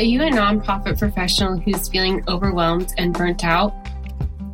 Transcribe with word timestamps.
Are 0.00 0.12
you 0.12 0.22
a 0.22 0.30
nonprofit 0.30 0.98
professional 0.98 1.58
who's 1.58 1.90
feeling 1.90 2.24
overwhelmed 2.26 2.94
and 2.96 3.12
burnt 3.12 3.44
out? 3.44 3.74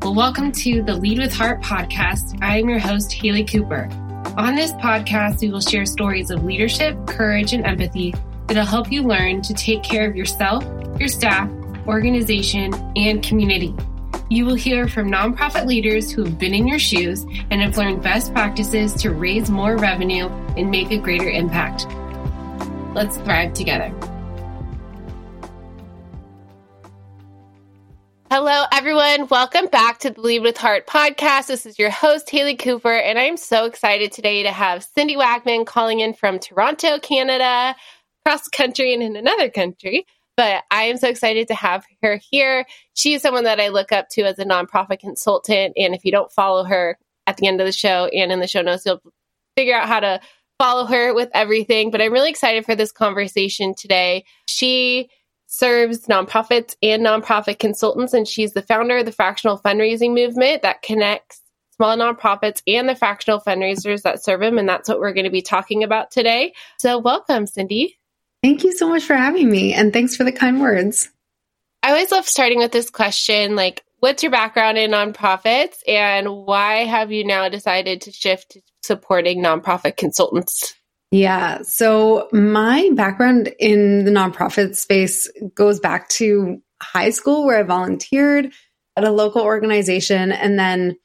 Well, 0.03 0.13
welcome 0.13 0.51
to 0.51 0.83
the 0.83 0.97
Lead 0.97 1.21
with 1.21 1.33
Heart 1.33 1.63
podcast. 1.63 2.37
I 2.43 2.59
am 2.59 2.69
your 2.69 2.81
host, 2.81 3.13
Haley 3.13 3.45
Cooper. 3.45 3.89
On 4.37 4.57
this 4.57 4.73
podcast, 4.73 5.43
we 5.43 5.51
will 5.51 5.61
share 5.61 5.87
stories 5.87 6.33
of 6.33 6.43
leadership, 6.43 6.97
courage, 7.07 7.53
and 7.53 7.65
empathy 7.65 8.13
that'll 8.49 8.65
help 8.65 8.91
you 8.91 9.05
learn 9.05 9.41
to 9.43 9.55
take 9.55 9.85
care 9.85 10.11
of 10.11 10.17
yourself, 10.17 10.65
your 10.99 11.07
staff, 11.09 11.49
organization, 11.87 12.75
and 12.97 13.23
community. 13.23 13.73
You 14.29 14.47
will 14.47 14.57
hear 14.57 14.89
from 14.89 15.13
nonprofit 15.13 15.65
leaders 15.65 16.11
who 16.11 16.25
have 16.25 16.41
been 16.41 16.55
in 16.55 16.67
your 16.67 16.81
shoes 16.81 17.25
and 17.53 17.63
have 17.63 17.77
learned 17.77 18.03
best 18.03 18.33
practices 18.35 18.95
to 18.95 19.13
raise 19.13 19.49
more 19.49 19.77
revenue 19.77 20.27
and 20.57 20.73
make 20.73 20.91
a 20.91 20.99
greater 20.99 21.31
impact. 21.31 21.87
Let's 22.97 23.19
thrive 23.19 23.53
together. 23.53 23.95
Hello, 28.39 28.65
everyone. 28.71 29.29
Welcome 29.29 29.69
back 29.69 30.01
to 30.01 30.11
the 30.11 30.21
Lead 30.21 30.43
with 30.43 30.59
Heart 30.59 30.87
podcast. 30.87 31.47
This 31.47 31.65
is 31.65 31.79
your 31.79 31.89
host, 31.89 32.29
Haley 32.29 32.55
Cooper, 32.55 32.93
and 32.93 33.19
I'm 33.19 33.39
so 33.39 33.65
excited 33.65 34.13
today 34.13 34.43
to 34.43 34.53
have 34.53 34.85
Cindy 34.85 35.17
Wagman 35.17 35.65
calling 35.65 36.01
in 36.01 36.13
from 36.13 36.39
Toronto, 36.39 36.99
Canada, 36.99 37.75
across 38.21 38.45
the 38.45 38.51
country 38.55 38.93
and 38.93 39.03
in 39.03 39.17
another 39.17 39.49
country. 39.49 40.05
But 40.37 40.65
I 40.71 40.83
am 40.83 40.99
so 40.99 41.09
excited 41.09 41.49
to 41.49 41.55
have 41.55 41.87
her 42.03 42.21
here. 42.31 42.67
She 42.93 43.15
is 43.15 43.23
someone 43.23 43.45
that 43.45 43.59
I 43.59 43.69
look 43.69 43.91
up 43.91 44.11
to 44.11 44.25
as 44.25 44.39
a 44.39 44.45
nonprofit 44.45 44.99
consultant. 44.99 45.73
And 45.79 45.95
if 45.95 46.05
you 46.05 46.13
don't 46.13 46.31
follow 46.31 46.65
her 46.65 46.99
at 47.27 47.39
the 47.39 47.47
end 47.47 47.63
of 47.63 47.67
the 47.67 47.73
show 47.73 48.11
and 48.13 48.31
in 48.31 48.41
the 48.41 48.47
show 48.47 48.61
notes, 48.61 48.85
you'll 48.85 49.01
figure 49.57 49.75
out 49.75 49.89
how 49.89 50.01
to 50.01 50.21
follow 50.59 50.85
her 50.85 51.15
with 51.15 51.31
everything. 51.33 51.91
But 51.91 52.03
I'm 52.03 52.13
really 52.13 52.29
excited 52.29 52.67
for 52.67 52.75
this 52.75 52.93
conversation 52.93 53.75
today. 53.75 54.27
She 54.45 55.09
serves 55.57 56.07
nonprofits 56.07 56.77
and 56.83 57.05
nonprofit 57.05 57.59
consultants, 57.59 58.13
and 58.13 58.29
she's 58.29 58.53
the 58.53 58.63
founder 58.63 58.99
of 58.99 59.07
the 59.07 59.13
fractional 59.13 59.59
fundraising 59.59 60.15
movement 60.15 60.63
that 60.63 60.83
connects 60.83 61.41
small 61.77 61.97
nonprofits 61.97 62.63
and 62.67 62.89
the 62.89 62.95
fractional 62.95 63.41
fundraisers 63.41 64.03
that 64.03 64.23
serve 64.23 64.41
them. 64.41 64.59
And 64.59 64.69
that's 64.69 64.89
what 64.89 64.99
we're 64.99 65.13
going 65.13 65.25
to 65.25 65.31
be 65.31 65.43
talking 65.43 65.83
about 65.83 66.11
today. 66.11 66.55
So, 66.79 66.99
welcome, 66.99 67.47
Cindy. 67.47 67.99
Thank 68.43 68.65
you 68.65 68.73
so 68.73 68.89
much 68.89 69.05
for 69.05 69.15
having 69.15 69.51
me, 69.51 69.73
and 69.73 69.93
thanks 69.93 70.15
for 70.15 70.25
the 70.25 70.33
kind 70.33 70.61
words. 70.61 71.11
I 71.83 71.91
always 71.91 72.13
love 72.13 72.27
starting 72.27 72.59
with 72.59 72.73
this 72.73 72.91
question 72.91 73.57
like, 73.57 73.83
what's 74.01 74.23
your 74.23 74.33
background 74.33 74.79
in 74.79 74.91
nonprofits, 74.91 75.77
and 75.89 76.29
why 76.29 76.85
have 76.85 77.13
you 77.13 77.25
now 77.25 77.49
decided 77.49 78.03
to 78.03 78.13
shift 78.13 78.51
to 78.51 78.61
supporting 78.83 79.43
nonprofit 79.43 79.97
consultants? 79.97 80.75
Yeah. 81.11 81.63
So 81.63 82.29
my 82.33 82.91
background 82.95 83.55
in 83.59 84.05
the 84.05 84.11
nonprofit 84.11 84.77
space 84.77 85.31
goes 85.55 85.79
back 85.79 86.09
to 86.11 86.59
high 86.83 87.11
school 87.11 87.47
where 87.47 87.59
I 87.59 87.63
volunteered 87.63 88.53
at 88.97 89.05
a 89.05 89.13
local 89.13 89.43
organization. 89.43 90.33
And 90.33 90.59
then 90.59 90.97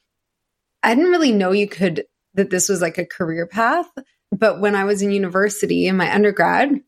I 0.82 0.94
didn't 0.94 1.10
really 1.10 1.32
know 1.32 1.52
you 1.52 1.68
could, 1.68 2.04
that 2.34 2.50
this 2.50 2.68
was 2.68 2.82
like 2.82 2.98
a 2.98 3.06
career 3.06 3.46
path. 3.46 3.86
But 4.32 4.60
when 4.60 4.74
I 4.74 4.84
was 4.84 5.02
in 5.02 5.12
university 5.12 5.86
in 5.86 5.96
my 5.96 6.12
undergrad, 6.12 6.80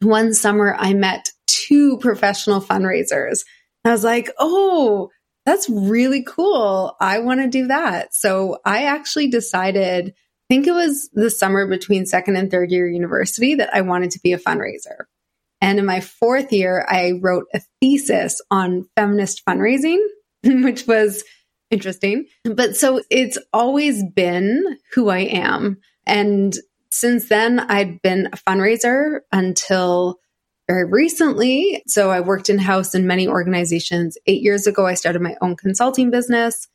one 0.00 0.34
summer 0.34 0.74
I 0.78 0.94
met 0.94 1.30
two 1.46 1.98
professional 1.98 2.60
fundraisers. 2.60 3.40
I 3.84 3.90
was 3.90 4.02
like, 4.02 4.30
oh, 4.38 5.10
that's 5.46 5.68
really 5.70 6.24
cool. 6.24 6.96
I 7.00 7.18
want 7.20 7.40
to 7.40 7.48
do 7.48 7.68
that. 7.68 8.14
So 8.14 8.58
I 8.64 8.84
actually 8.84 9.28
decided 9.28 10.14
think 10.50 10.66
it 10.66 10.72
was 10.72 11.08
the 11.12 11.30
summer 11.30 11.66
between 11.68 12.04
second 12.06 12.34
and 12.34 12.50
third 12.50 12.72
year 12.72 12.88
university 12.88 13.54
that 13.54 13.72
I 13.72 13.82
wanted 13.82 14.10
to 14.10 14.20
be 14.20 14.32
a 14.32 14.38
fundraiser. 14.38 15.04
And 15.60 15.78
in 15.78 15.86
my 15.86 16.00
fourth 16.00 16.52
year, 16.52 16.84
I 16.88 17.12
wrote 17.20 17.44
a 17.54 17.60
thesis 17.80 18.42
on 18.50 18.88
feminist 18.96 19.42
fundraising, 19.46 20.04
which 20.44 20.88
was 20.88 21.22
interesting. 21.70 22.26
But 22.44 22.76
so 22.76 23.00
it's 23.10 23.38
always 23.52 24.02
been 24.16 24.76
who 24.92 25.08
I 25.08 25.20
am. 25.20 25.78
And 26.04 26.56
since 26.90 27.28
then, 27.28 27.60
I'd 27.60 28.02
been 28.02 28.28
a 28.32 28.36
fundraiser 28.36 29.20
until 29.30 30.18
very 30.66 30.84
recently. 30.84 31.80
So 31.86 32.10
I 32.10 32.20
worked 32.20 32.50
in 32.50 32.58
house 32.58 32.92
in 32.94 33.06
many 33.06 33.28
organizations. 33.28 34.18
Eight 34.26 34.42
years 34.42 34.66
ago, 34.66 34.86
I 34.86 34.94
started 34.94 35.22
my 35.22 35.36
own 35.40 35.54
consulting 35.54 36.10
business 36.10 36.66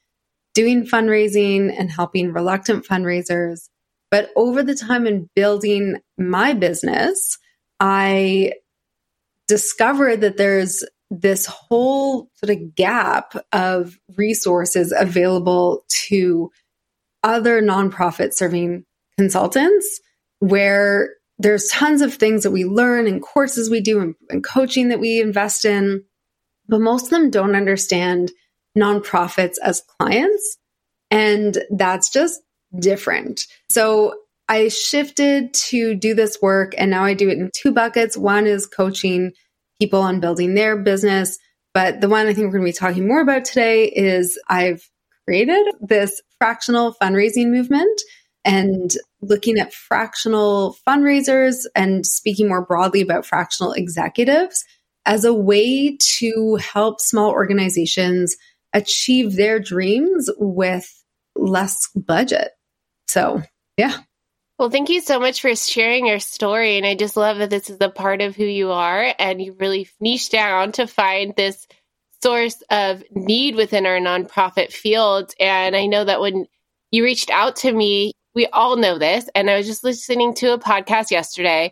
doing 0.56 0.88
fundraising 0.88 1.72
and 1.78 1.92
helping 1.92 2.34
reluctant 2.34 2.88
fundraisers. 2.88 3.70
But 4.10 4.32
over 4.36 4.64
the 4.64 4.76
time 4.76 5.06
in 5.06 5.30
building 5.36 5.98
my 6.18 6.54
business, 6.54 7.38
I 7.80 8.54
discovered 9.48 10.22
that 10.22 10.38
there's 10.38 10.84
this 11.12 11.46
whole 11.46 12.30
sort 12.36 12.50
of 12.50 12.76
gap 12.76 13.36
of 13.52 14.00
resources 14.18 14.94
available 14.98 15.86
to 16.08 16.50
other 17.24 17.62
nonprofit 17.62 18.34
serving 18.34 18.86
consultants 19.18 20.00
where 20.40 21.10
there's 21.38 21.68
tons 21.68 22.02
of 22.02 22.14
things 22.14 22.44
that 22.44 22.52
we 22.52 22.66
learn 22.66 23.08
and 23.08 23.22
courses 23.22 23.70
we 23.70 23.82
do 23.82 24.00
and, 24.00 24.16
and 24.30 24.44
coaching 24.44 24.90
that 24.90 25.00
we 25.00 25.20
invest 25.20 25.66
in, 25.66 26.04
but 26.68 26.80
most 26.80 27.06
of 27.06 27.10
them 27.10 27.30
don't 27.30 27.56
understand 27.56 28.32
nonprofits 28.78 29.56
as 29.64 29.84
clients. 30.00 30.58
And 31.12 31.58
that's 31.72 32.10
just 32.10 32.42
different. 32.80 33.46
So 33.70 34.16
I 34.48 34.68
shifted 34.68 35.54
to 35.54 35.96
do 35.96 36.14
this 36.14 36.40
work 36.42 36.74
and 36.78 36.92
now 36.92 37.04
I 37.04 37.14
do 37.14 37.30
it 37.30 37.38
in 37.38 37.50
two 37.56 37.72
buckets. 37.72 38.18
One 38.18 38.46
is 38.46 38.68
coaching 38.68 39.34
people 39.80 40.02
on 40.02 40.20
building 40.20 40.54
their 40.54 40.78
business. 40.78 41.38
But 41.74 42.02
the 42.02 42.10
one 42.10 42.28
I 42.28 42.34
think 42.34 42.46
we're 42.46 42.60
going 42.60 42.66
to 42.66 42.70
be 42.70 42.74
talking 42.74 43.08
more 43.08 43.22
about 43.22 43.46
today 43.46 43.86
is 43.86 44.40
I've 44.48 44.88
created 45.26 45.66
this 45.82 46.22
fractional 46.38 46.96
fundraising 47.02 47.50
movement 47.50 48.02
and 48.46 48.92
looking 49.22 49.58
at 49.58 49.74
fractional 49.74 50.78
fundraisers 50.88 51.66
and 51.76 52.06
speaking 52.06 52.48
more 52.48 52.64
broadly 52.64 53.02
about 53.02 53.26
fractional 53.26 53.74
executives 53.74 54.64
as 55.06 55.26
a 55.26 55.34
way 55.34 55.98
to 56.18 56.56
help 56.56 57.02
small 57.02 57.32
organizations 57.32 58.36
achieve 58.76 59.36
their 59.36 59.60
dreams 59.60 60.30
with 60.38 60.88
less 61.36 61.90
budget. 61.96 62.52
So, 63.08 63.42
yeah. 63.78 63.98
Well, 64.60 64.70
thank 64.70 64.90
you 64.90 65.02
so 65.02 65.20
much 65.20 65.42
for 65.42 65.56
sharing 65.56 66.08
your 66.08 66.20
story. 66.20 66.78
And 66.78 66.86
I 66.86 66.96
just 66.96 67.18
love 67.18 67.38
that 67.40 67.50
this 67.50 67.70
is 67.70 67.78
a 67.82 67.90
part 67.90 68.22
of 68.22 68.36
who 68.36 68.46
you 68.46 68.72
are 68.72 69.14
and 69.18 69.42
you 69.42 69.56
really 69.60 69.90
niche 70.00 70.30
down 70.30 70.74
to 70.74 70.88
find 70.88 71.34
this 71.36 71.66
source 72.22 72.62
of 72.70 73.04
need 73.12 73.56
within 73.56 73.86
our 73.86 74.00
nonprofit 74.00 74.72
field. 74.72 75.34
And 75.40 75.76
I 75.76 75.86
know 75.88 76.04
that 76.04 76.22
when 76.22 76.46
you 76.92 77.04
reached 77.04 77.30
out 77.30 77.58
to 77.58 77.72
me, 77.72 78.14
we 78.34 78.48
all 78.48 78.76
know 78.76 78.98
this. 78.98 79.30
And 79.36 79.50
I 79.50 79.58
was 79.58 79.68
just 79.68 79.84
listening 79.84 80.34
to 80.36 80.54
a 80.54 80.60
podcast 80.60 81.12
yesterday. 81.12 81.72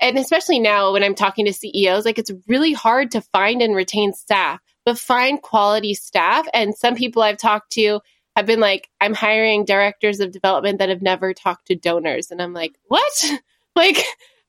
And 0.00 0.18
especially 0.18 0.60
now 0.60 0.92
when 0.92 1.02
I'm 1.02 1.14
talking 1.14 1.46
to 1.46 1.52
CEOs, 1.52 2.04
like 2.04 2.18
it's 2.18 2.32
really 2.48 2.72
hard 2.72 3.12
to 3.12 3.20
find 3.20 3.62
and 3.62 3.74
retain 3.74 4.12
staff 4.12 4.60
but 4.86 4.98
find 4.98 5.42
quality 5.42 5.92
staff. 5.92 6.46
And 6.54 6.74
some 6.74 6.94
people 6.94 7.22
I've 7.22 7.36
talked 7.36 7.72
to 7.72 8.00
have 8.36 8.46
been 8.46 8.60
like, 8.60 8.88
I'm 9.00 9.14
hiring 9.14 9.64
directors 9.64 10.20
of 10.20 10.30
development 10.30 10.78
that 10.78 10.88
have 10.88 11.02
never 11.02 11.34
talked 11.34 11.66
to 11.66 11.74
donors. 11.74 12.30
And 12.30 12.40
I'm 12.40 12.54
like, 12.54 12.76
what? 12.86 13.24
like, 13.76 13.98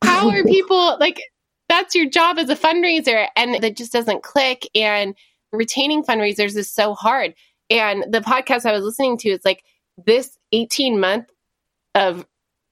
how 0.04 0.30
are 0.30 0.44
people 0.46 0.96
like, 1.00 1.22
that's 1.68 1.96
your 1.96 2.08
job 2.08 2.38
as 2.38 2.50
a 2.50 2.56
fundraiser. 2.56 3.28
And 3.36 3.62
that 3.62 3.76
just 3.76 3.92
doesn't 3.92 4.24
click. 4.24 4.70
And 4.76 5.16
retaining 5.52 6.04
fundraisers 6.04 6.56
is 6.56 6.72
so 6.72 6.94
hard. 6.94 7.34
And 7.70 8.06
the 8.08 8.22
podcast 8.22 8.66
I 8.66 8.72
was 8.72 8.84
listening 8.84 9.18
to 9.20 9.30
is 9.30 9.44
like, 9.44 9.64
this 10.06 10.38
18 10.52 11.00
month 11.00 11.26
of 11.96 12.26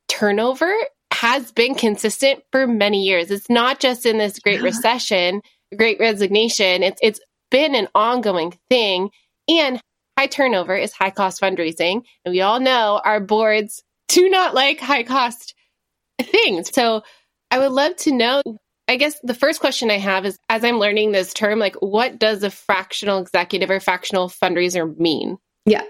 turnover 0.07 0.71
has 1.11 1.51
been 1.51 1.73
consistent 1.73 2.43
for 2.51 2.67
many 2.67 3.03
years. 3.03 3.31
It's 3.31 3.49
not 3.49 3.79
just 3.79 4.05
in 4.05 4.19
this 4.19 4.37
great 4.37 4.61
recession, 4.61 5.41
great 5.75 5.99
resignation. 5.99 6.83
It's 6.83 6.99
it's 7.01 7.19
been 7.51 7.75
an 7.75 7.87
ongoing 7.95 8.57
thing. 8.69 9.09
And 9.47 9.79
high 10.17 10.27
turnover 10.27 10.75
is 10.75 10.93
high 10.93 11.11
cost 11.11 11.41
fundraising. 11.41 12.03
And 12.23 12.31
we 12.31 12.41
all 12.41 12.59
know 12.59 13.01
our 13.03 13.19
boards 13.19 13.83
do 14.07 14.29
not 14.29 14.53
like 14.53 14.79
high 14.79 15.03
cost 15.03 15.53
things. 16.21 16.73
So 16.73 17.03
I 17.51 17.59
would 17.59 17.71
love 17.71 17.95
to 17.97 18.11
know. 18.11 18.41
I 18.87 18.97
guess 18.97 19.19
the 19.23 19.33
first 19.33 19.59
question 19.59 19.89
I 19.89 19.97
have 19.97 20.25
is 20.25 20.37
as 20.47 20.63
I'm 20.63 20.77
learning 20.77 21.11
this 21.11 21.33
term, 21.33 21.57
like 21.57 21.75
what 21.77 22.19
does 22.19 22.43
a 22.43 22.51
fractional 22.51 23.19
executive 23.19 23.69
or 23.69 23.79
fractional 23.79 24.29
fundraiser 24.29 24.95
mean? 24.97 25.37
Yeah. 25.65 25.83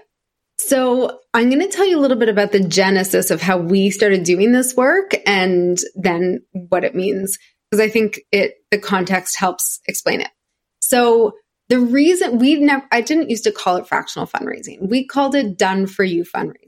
So 0.58 1.20
I'm 1.34 1.50
going 1.50 1.60
to 1.60 1.68
tell 1.68 1.86
you 1.86 1.98
a 1.98 2.00
little 2.00 2.16
bit 2.16 2.30
about 2.30 2.52
the 2.52 2.60
genesis 2.60 3.30
of 3.30 3.42
how 3.42 3.58
we 3.58 3.90
started 3.90 4.24
doing 4.24 4.52
this 4.52 4.74
work 4.74 5.12
and 5.26 5.78
then 5.94 6.40
what 6.52 6.84
it 6.84 6.94
means 6.94 7.38
because 7.70 7.84
I 7.84 7.90
think 7.90 8.20
it 8.32 8.54
the 8.70 8.78
context 8.78 9.38
helps 9.38 9.80
explain 9.86 10.22
it. 10.22 10.30
So 10.80 11.32
the 11.68 11.80
reason 11.80 12.38
we 12.38 12.56
never, 12.56 12.86
I 12.92 13.00
didn't 13.00 13.30
used 13.30 13.44
to 13.44 13.52
call 13.52 13.76
it 13.76 13.88
fractional 13.88 14.26
fundraising. 14.26 14.88
We 14.88 15.04
called 15.06 15.34
it 15.34 15.58
done 15.58 15.86
for 15.86 16.04
you 16.04 16.24
fundraising. 16.24 16.62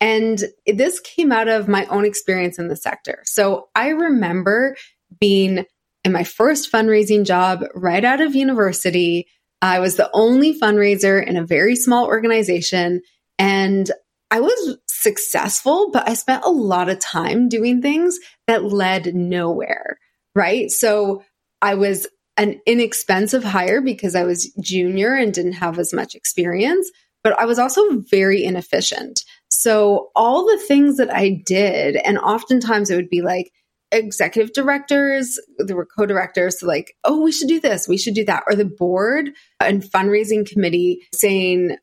And 0.00 0.42
this 0.66 1.00
came 1.00 1.30
out 1.32 1.48
of 1.48 1.68
my 1.68 1.86
own 1.86 2.04
experience 2.04 2.58
in 2.58 2.68
the 2.68 2.76
sector. 2.76 3.22
So 3.24 3.68
I 3.74 3.88
remember 3.88 4.76
being 5.18 5.64
in 6.04 6.12
my 6.12 6.24
first 6.24 6.72
fundraising 6.72 7.26
job 7.26 7.64
right 7.74 8.04
out 8.04 8.20
of 8.20 8.34
university. 8.34 9.26
I 9.60 9.80
was 9.80 9.96
the 9.96 10.10
only 10.14 10.58
fundraiser 10.58 11.24
in 11.24 11.36
a 11.36 11.46
very 11.46 11.76
small 11.76 12.06
organization 12.06 13.02
and 13.38 13.90
I 14.30 14.40
was 14.40 14.78
successful, 14.88 15.90
but 15.92 16.08
I 16.08 16.14
spent 16.14 16.44
a 16.44 16.50
lot 16.50 16.88
of 16.88 17.00
time 17.00 17.48
doing 17.48 17.82
things 17.82 18.18
that 18.46 18.64
led 18.64 19.14
nowhere. 19.14 19.98
Right. 20.34 20.70
So 20.70 21.24
I 21.60 21.74
was 21.74 22.06
an 22.40 22.58
inexpensive 22.64 23.44
hire 23.44 23.82
because 23.82 24.14
I 24.14 24.24
was 24.24 24.50
junior 24.62 25.14
and 25.14 25.32
didn't 25.32 25.52
have 25.52 25.78
as 25.78 25.92
much 25.92 26.14
experience, 26.14 26.90
but 27.22 27.38
I 27.38 27.44
was 27.44 27.58
also 27.58 28.00
very 28.10 28.42
inefficient. 28.42 29.20
So 29.50 30.10
all 30.16 30.46
the 30.46 30.56
things 30.66 30.96
that 30.96 31.14
I 31.14 31.42
did, 31.44 31.96
and 31.96 32.18
oftentimes 32.18 32.88
it 32.88 32.96
would 32.96 33.10
be 33.10 33.20
like, 33.20 33.52
executive 33.92 34.54
directors, 34.54 35.38
there 35.58 35.76
were 35.76 35.84
co-directors 35.84 36.62
like, 36.62 36.94
oh, 37.04 37.20
we 37.20 37.32
should 37.32 37.48
do 37.48 37.60
this, 37.60 37.86
we 37.86 37.98
should 37.98 38.14
do 38.14 38.24
that, 38.24 38.44
or 38.46 38.54
the 38.54 38.64
board 38.64 39.30
and 39.58 39.82
fundraising 39.82 40.48
committee 40.48 41.06
saying, 41.12 41.76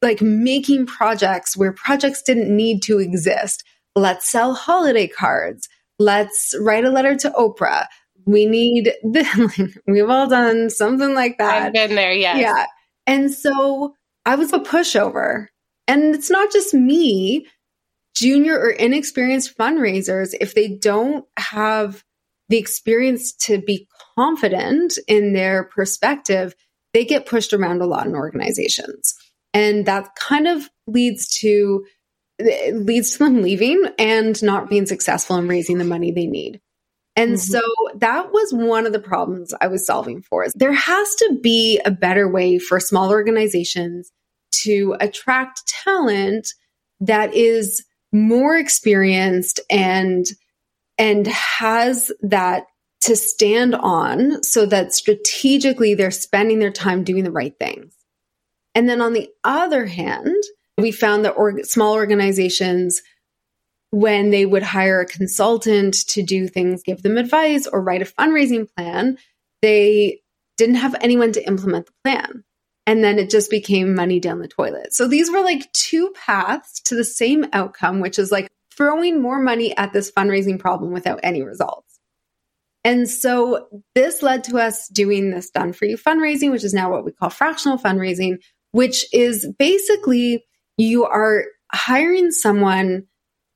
like 0.00 0.22
making 0.22 0.86
projects 0.86 1.56
where 1.56 1.72
projects 1.72 2.22
didn't 2.22 2.54
need 2.54 2.82
to 2.82 3.00
exist. 3.00 3.64
Let's 3.96 4.30
sell 4.30 4.54
holiday 4.54 5.08
cards. 5.08 5.68
Let's 5.98 6.54
write 6.60 6.84
a 6.84 6.90
letter 6.90 7.16
to 7.16 7.30
Oprah. 7.30 7.86
We 8.28 8.44
need 8.44 8.84
the, 9.02 9.80
we've 9.86 10.08
all 10.08 10.28
done 10.28 10.70
something 10.70 11.14
like 11.14 11.38
that. 11.38 11.62
I've 11.62 11.72
been 11.72 11.94
there, 11.94 12.12
yes. 12.12 12.38
Yeah. 12.38 12.66
And 13.06 13.32
so 13.32 13.94
I 14.26 14.34
was 14.34 14.52
a 14.52 14.58
pushover. 14.58 15.46
And 15.86 16.14
it's 16.14 16.30
not 16.30 16.52
just 16.52 16.74
me, 16.74 17.46
junior 18.14 18.58
or 18.58 18.68
inexperienced 18.68 19.56
fundraisers, 19.56 20.34
if 20.38 20.54
they 20.54 20.68
don't 20.68 21.24
have 21.38 22.04
the 22.50 22.58
experience 22.58 23.32
to 23.32 23.62
be 23.62 23.88
confident 24.14 24.98
in 25.06 25.32
their 25.32 25.64
perspective, 25.64 26.54
they 26.92 27.06
get 27.06 27.26
pushed 27.26 27.54
around 27.54 27.80
a 27.80 27.86
lot 27.86 28.06
in 28.06 28.14
organizations. 28.14 29.14
And 29.54 29.86
that 29.86 30.14
kind 30.16 30.46
of 30.46 30.68
leads 30.86 31.28
to 31.40 31.84
leads 32.72 33.12
to 33.12 33.18
them 33.18 33.42
leaving 33.42 33.82
and 33.98 34.40
not 34.42 34.68
being 34.68 34.86
successful 34.86 35.36
in 35.36 35.48
raising 35.48 35.78
the 35.78 35.84
money 35.84 36.12
they 36.12 36.26
need. 36.26 36.60
And 37.18 37.32
mm-hmm. 37.32 37.36
so 37.36 37.60
that 37.96 38.32
was 38.32 38.52
one 38.52 38.86
of 38.86 38.92
the 38.92 39.00
problems 39.00 39.52
I 39.60 39.66
was 39.66 39.84
solving 39.84 40.22
for. 40.22 40.46
There 40.54 40.72
has 40.72 41.14
to 41.16 41.38
be 41.42 41.80
a 41.84 41.90
better 41.90 42.30
way 42.30 42.60
for 42.60 42.78
small 42.78 43.10
organizations 43.10 44.12
to 44.62 44.96
attract 45.00 45.66
talent 45.66 46.54
that 47.00 47.34
is 47.34 47.84
more 48.12 48.56
experienced 48.56 49.60
and 49.68 50.26
and 50.96 51.26
has 51.26 52.12
that 52.22 52.66
to 53.00 53.16
stand 53.16 53.74
on 53.74 54.42
so 54.42 54.66
that 54.66 54.92
strategically 54.92 55.94
they're 55.94 56.10
spending 56.10 56.60
their 56.60 56.72
time 56.72 57.02
doing 57.02 57.24
the 57.24 57.32
right 57.32 57.54
things. 57.58 57.94
And 58.74 58.88
then 58.88 59.00
on 59.00 59.12
the 59.12 59.28
other 59.42 59.86
hand, 59.86 60.36
we 60.76 60.92
found 60.92 61.24
that 61.24 61.32
org- 61.32 61.64
small 61.64 61.94
organizations, 61.94 63.02
when 63.90 64.30
they 64.30 64.44
would 64.44 64.62
hire 64.62 65.00
a 65.00 65.06
consultant 65.06 65.94
to 66.08 66.22
do 66.22 66.46
things, 66.46 66.82
give 66.82 67.02
them 67.02 67.16
advice 67.16 67.66
or 67.66 67.82
write 67.82 68.02
a 68.02 68.04
fundraising 68.04 68.68
plan, 68.76 69.18
they 69.62 70.20
didn't 70.56 70.76
have 70.76 70.94
anyone 71.00 71.32
to 71.32 71.46
implement 71.46 71.86
the 71.86 71.92
plan. 72.04 72.44
And 72.86 73.04
then 73.04 73.18
it 73.18 73.30
just 73.30 73.50
became 73.50 73.94
money 73.94 74.18
down 74.18 74.40
the 74.40 74.48
toilet. 74.48 74.94
So 74.94 75.06
these 75.06 75.30
were 75.30 75.42
like 75.42 75.70
two 75.72 76.12
paths 76.14 76.80
to 76.86 76.94
the 76.94 77.04
same 77.04 77.46
outcome, 77.52 78.00
which 78.00 78.18
is 78.18 78.32
like 78.32 78.48
throwing 78.74 79.20
more 79.20 79.40
money 79.40 79.76
at 79.76 79.92
this 79.92 80.10
fundraising 80.10 80.58
problem 80.58 80.92
without 80.92 81.20
any 81.22 81.42
results. 81.42 81.98
And 82.84 83.08
so 83.08 83.68
this 83.94 84.22
led 84.22 84.44
to 84.44 84.58
us 84.58 84.88
doing 84.88 85.30
this 85.30 85.50
done 85.50 85.72
for 85.72 85.84
you 85.84 85.98
fundraising, 85.98 86.50
which 86.50 86.64
is 86.64 86.72
now 86.72 86.90
what 86.90 87.04
we 87.04 87.12
call 87.12 87.28
fractional 87.28 87.76
fundraising, 87.76 88.38
which 88.70 89.04
is 89.12 89.46
basically 89.58 90.44
you 90.78 91.04
are 91.04 91.44
hiring 91.72 92.30
someone 92.30 93.06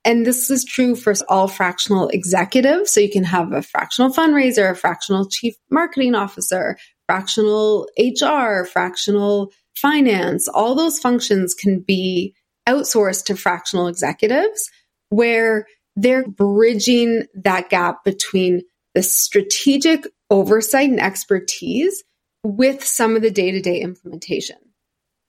and 0.05 0.25
this 0.25 0.49
is 0.49 0.65
true 0.65 0.95
for 0.95 1.13
all 1.29 1.47
fractional 1.47 2.09
executives. 2.09 2.91
So 2.91 2.99
you 2.99 3.09
can 3.09 3.23
have 3.23 3.53
a 3.53 3.61
fractional 3.61 4.13
fundraiser, 4.13 4.71
a 4.71 4.75
fractional 4.75 5.29
chief 5.29 5.55
marketing 5.69 6.13
officer, 6.13 6.77
fractional 7.07 7.87
HR, 7.97 8.65
fractional 8.65 9.51
finance. 9.75 10.47
All 10.47 10.75
those 10.75 10.99
functions 10.99 11.53
can 11.53 11.79
be 11.79 12.35
outsourced 12.67 13.25
to 13.25 13.35
fractional 13.35 13.87
executives 13.87 14.69
where 15.09 15.67
they're 15.95 16.27
bridging 16.27 17.25
that 17.35 17.69
gap 17.69 18.03
between 18.03 18.61
the 18.93 19.03
strategic 19.03 20.05
oversight 20.29 20.89
and 20.89 20.99
expertise 20.99 22.03
with 22.43 22.83
some 22.83 23.15
of 23.15 23.21
the 23.21 23.31
day 23.31 23.51
to 23.51 23.61
day 23.61 23.79
implementation. 23.79 24.57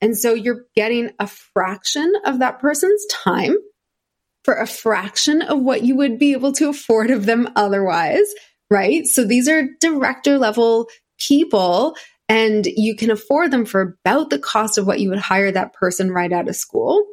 And 0.00 0.16
so 0.18 0.34
you're 0.34 0.64
getting 0.74 1.10
a 1.18 1.26
fraction 1.26 2.12
of 2.24 2.40
that 2.40 2.60
person's 2.60 3.04
time 3.06 3.56
for 4.44 4.54
a 4.54 4.66
fraction 4.66 5.42
of 5.42 5.60
what 5.60 5.82
you 5.82 5.96
would 5.96 6.18
be 6.18 6.32
able 6.32 6.52
to 6.52 6.68
afford 6.68 7.10
of 7.10 7.26
them 7.26 7.48
otherwise, 7.56 8.32
right? 8.70 9.06
So 9.06 9.24
these 9.24 9.48
are 9.48 9.68
director 9.80 10.38
level 10.38 10.88
people 11.18 11.96
and 12.28 12.66
you 12.66 12.96
can 12.96 13.10
afford 13.10 13.50
them 13.50 13.64
for 13.64 13.96
about 14.04 14.30
the 14.30 14.38
cost 14.38 14.78
of 14.78 14.86
what 14.86 15.00
you 15.00 15.10
would 15.10 15.18
hire 15.18 15.50
that 15.50 15.72
person 15.72 16.10
right 16.10 16.32
out 16.32 16.48
of 16.48 16.56
school. 16.56 17.04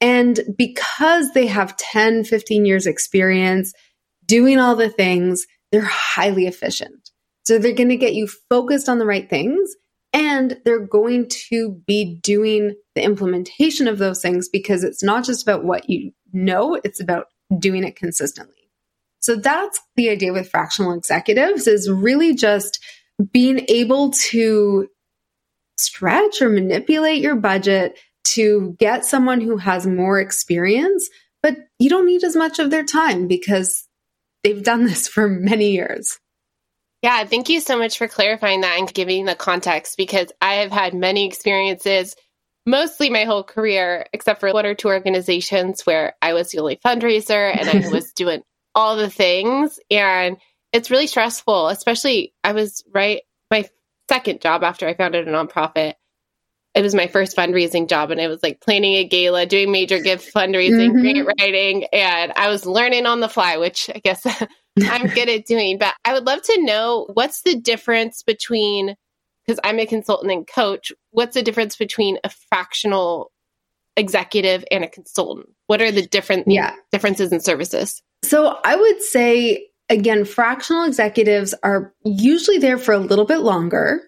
And 0.00 0.38
because 0.56 1.32
they 1.32 1.46
have 1.46 1.76
10, 1.76 2.24
15 2.24 2.64
years 2.64 2.86
experience 2.86 3.72
doing 4.26 4.58
all 4.58 4.76
the 4.76 4.90
things, 4.90 5.46
they're 5.72 5.82
highly 5.82 6.46
efficient. 6.46 7.10
So 7.44 7.58
they're 7.58 7.72
going 7.72 7.88
to 7.90 7.96
get 7.96 8.14
you 8.14 8.28
focused 8.48 8.88
on 8.88 8.98
the 8.98 9.06
right 9.06 9.28
things 9.28 9.74
and 10.12 10.58
they're 10.64 10.86
going 10.86 11.28
to 11.50 11.82
be 11.86 12.20
doing 12.22 12.76
the 12.94 13.02
implementation 13.02 13.88
of 13.88 13.98
those 13.98 14.22
things 14.22 14.48
because 14.48 14.84
it's 14.84 15.02
not 15.02 15.24
just 15.24 15.42
about 15.42 15.64
what 15.64 15.90
you 15.90 16.12
know, 16.34 16.78
it's 16.84 17.00
about 17.00 17.26
doing 17.58 17.84
it 17.84 17.96
consistently. 17.96 18.54
So 19.20 19.36
that's 19.36 19.80
the 19.96 20.10
idea 20.10 20.32
with 20.32 20.50
fractional 20.50 20.92
executives 20.92 21.66
is 21.66 21.90
really 21.90 22.34
just 22.34 22.78
being 23.32 23.64
able 23.68 24.10
to 24.10 24.88
stretch 25.78 26.42
or 26.42 26.50
manipulate 26.50 27.22
your 27.22 27.36
budget 27.36 27.98
to 28.24 28.76
get 28.78 29.04
someone 29.04 29.40
who 29.40 29.56
has 29.56 29.86
more 29.86 30.18
experience, 30.18 31.08
but 31.42 31.56
you 31.78 31.88
don't 31.88 32.06
need 32.06 32.24
as 32.24 32.36
much 32.36 32.58
of 32.58 32.70
their 32.70 32.84
time 32.84 33.26
because 33.26 33.86
they've 34.42 34.62
done 34.62 34.84
this 34.86 35.08
for 35.08 35.28
many 35.28 35.72
years. 35.72 36.18
Yeah, 37.02 37.24
thank 37.24 37.50
you 37.50 37.60
so 37.60 37.78
much 37.78 37.98
for 37.98 38.08
clarifying 38.08 38.62
that 38.62 38.78
and 38.78 38.92
giving 38.92 39.26
the 39.26 39.34
context 39.34 39.98
because 39.98 40.32
I 40.40 40.54
have 40.54 40.72
had 40.72 40.94
many 40.94 41.26
experiences, 41.26 42.16
mostly 42.66 43.10
my 43.10 43.24
whole 43.24 43.42
career, 43.44 44.06
except 44.12 44.40
for 44.40 44.52
one 44.52 44.66
or 44.66 44.74
two 44.74 44.88
organizations 44.88 45.82
where 45.84 46.14
I 46.22 46.32
was 46.32 46.50
the 46.50 46.58
only 46.58 46.76
fundraiser 46.76 47.56
and 47.56 47.68
I 47.68 47.88
was 47.88 48.12
doing 48.16 48.42
all 48.74 48.96
the 48.96 49.10
things. 49.10 49.78
And 49.90 50.36
it's 50.72 50.90
really 50.90 51.06
stressful, 51.06 51.68
especially 51.68 52.34
I 52.42 52.52
was 52.52 52.82
right 52.92 53.22
my 53.50 53.68
second 54.08 54.40
job 54.40 54.64
after 54.64 54.86
I 54.88 54.94
founded 54.94 55.28
a 55.28 55.32
nonprofit. 55.32 55.94
It 56.74 56.82
was 56.82 56.94
my 56.94 57.06
first 57.06 57.36
fundraising 57.36 57.88
job, 57.88 58.10
and 58.10 58.20
it 58.20 58.26
was 58.26 58.42
like 58.42 58.60
planning 58.60 58.94
a 58.94 59.04
gala, 59.04 59.46
doing 59.46 59.70
major 59.70 60.00
gift 60.00 60.34
fundraising, 60.34 60.90
mm-hmm. 60.90 61.00
grant 61.02 61.28
writing, 61.38 61.84
and 61.92 62.32
I 62.34 62.48
was 62.48 62.66
learning 62.66 63.06
on 63.06 63.20
the 63.20 63.28
fly, 63.28 63.58
which 63.58 63.88
I 63.94 64.00
guess 64.00 64.26
I'm 64.82 65.06
good 65.06 65.28
at 65.28 65.46
doing. 65.46 65.78
But 65.78 65.94
I 66.04 66.14
would 66.14 66.26
love 66.26 66.42
to 66.42 66.62
know 66.62 67.06
what's 67.14 67.42
the 67.42 67.54
difference 67.54 68.24
between, 68.24 68.96
because 69.46 69.60
I'm 69.64 69.78
a 69.78 69.86
consultant 69.86 70.32
and 70.32 70.46
coach, 70.46 70.92
what's 71.10 71.34
the 71.34 71.42
difference 71.42 71.76
between 71.76 72.18
a 72.24 72.30
fractional 72.50 73.30
executive 73.96 74.64
and 74.70 74.84
a 74.84 74.88
consultant? 74.88 75.48
What 75.66 75.82
are 75.82 75.92
the 75.92 76.06
different 76.06 76.48
yeah. 76.48 76.74
differences 76.92 77.32
in 77.32 77.40
services? 77.40 78.02
So 78.24 78.58
I 78.64 78.76
would 78.76 79.02
say, 79.02 79.68
again, 79.88 80.24
fractional 80.24 80.84
executives 80.84 81.54
are 81.62 81.92
usually 82.04 82.58
there 82.58 82.78
for 82.78 82.92
a 82.92 82.98
little 82.98 83.26
bit 83.26 83.40
longer 83.40 84.02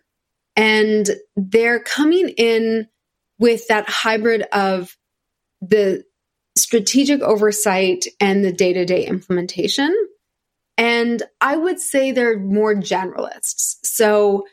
and 0.57 1.09
they're 1.37 1.81
coming 1.81 2.31
in 2.31 2.89
with 3.39 3.69
that 3.69 3.89
hybrid 3.89 4.43
of 4.53 4.97
the 5.61 6.03
strategic 6.57 7.21
oversight 7.21 8.07
and 8.19 8.43
the 8.43 8.53
day 8.53 8.73
to 8.73 8.87
day 8.87 9.05
implementation. 9.05 9.95
And 10.79 11.23
I 11.41 11.57
would 11.57 11.79
say 11.79 12.13
they're 12.13 12.39
more 12.39 12.75
generalists. 12.75 13.77
So 13.83 14.47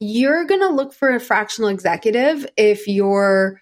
you're 0.00 0.44
going 0.44 0.60
to 0.60 0.68
look 0.68 0.92
for 0.92 1.14
a 1.14 1.20
fractional 1.20 1.70
executive 1.70 2.46
if 2.56 2.86
you're, 2.86 3.60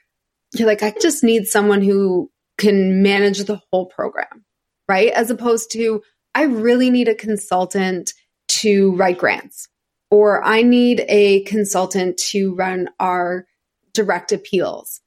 you're 0.54 0.68
like, 0.68 0.82
I 0.82 0.94
just 1.00 1.24
need 1.24 1.46
someone 1.46 1.82
who 1.82 2.30
can 2.58 3.02
manage 3.02 3.44
the 3.44 3.60
whole 3.70 3.86
program, 3.86 4.44
right? 4.88 5.12
As 5.12 5.30
opposed 5.30 5.70
to, 5.72 6.02
I 6.34 6.42
really 6.42 6.90
need 6.90 7.08
a 7.08 7.14
consultant 7.14 8.12
to 8.48 8.94
write 8.96 9.18
grants, 9.18 9.68
or 10.10 10.42
I 10.44 10.62
need 10.62 11.04
a 11.08 11.42
consultant 11.44 12.18
to 12.30 12.54
run 12.54 12.88
our 13.00 13.46
direct 13.92 14.32
appeals 14.32 15.00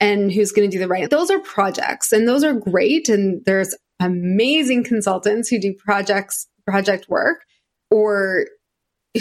and 0.00 0.30
who's 0.30 0.52
going 0.52 0.70
to 0.70 0.76
do 0.76 0.80
the 0.80 0.88
writing. 0.88 1.08
Those 1.08 1.30
are 1.30 1.38
projects 1.38 2.12
and 2.12 2.28
those 2.28 2.44
are 2.44 2.52
great. 2.52 3.08
And 3.08 3.42
there's 3.46 3.74
amazing 4.00 4.84
consultants 4.84 5.48
who 5.48 5.58
do 5.58 5.72
projects 5.72 6.46
project 6.66 7.08
work 7.08 7.44
or 7.90 8.46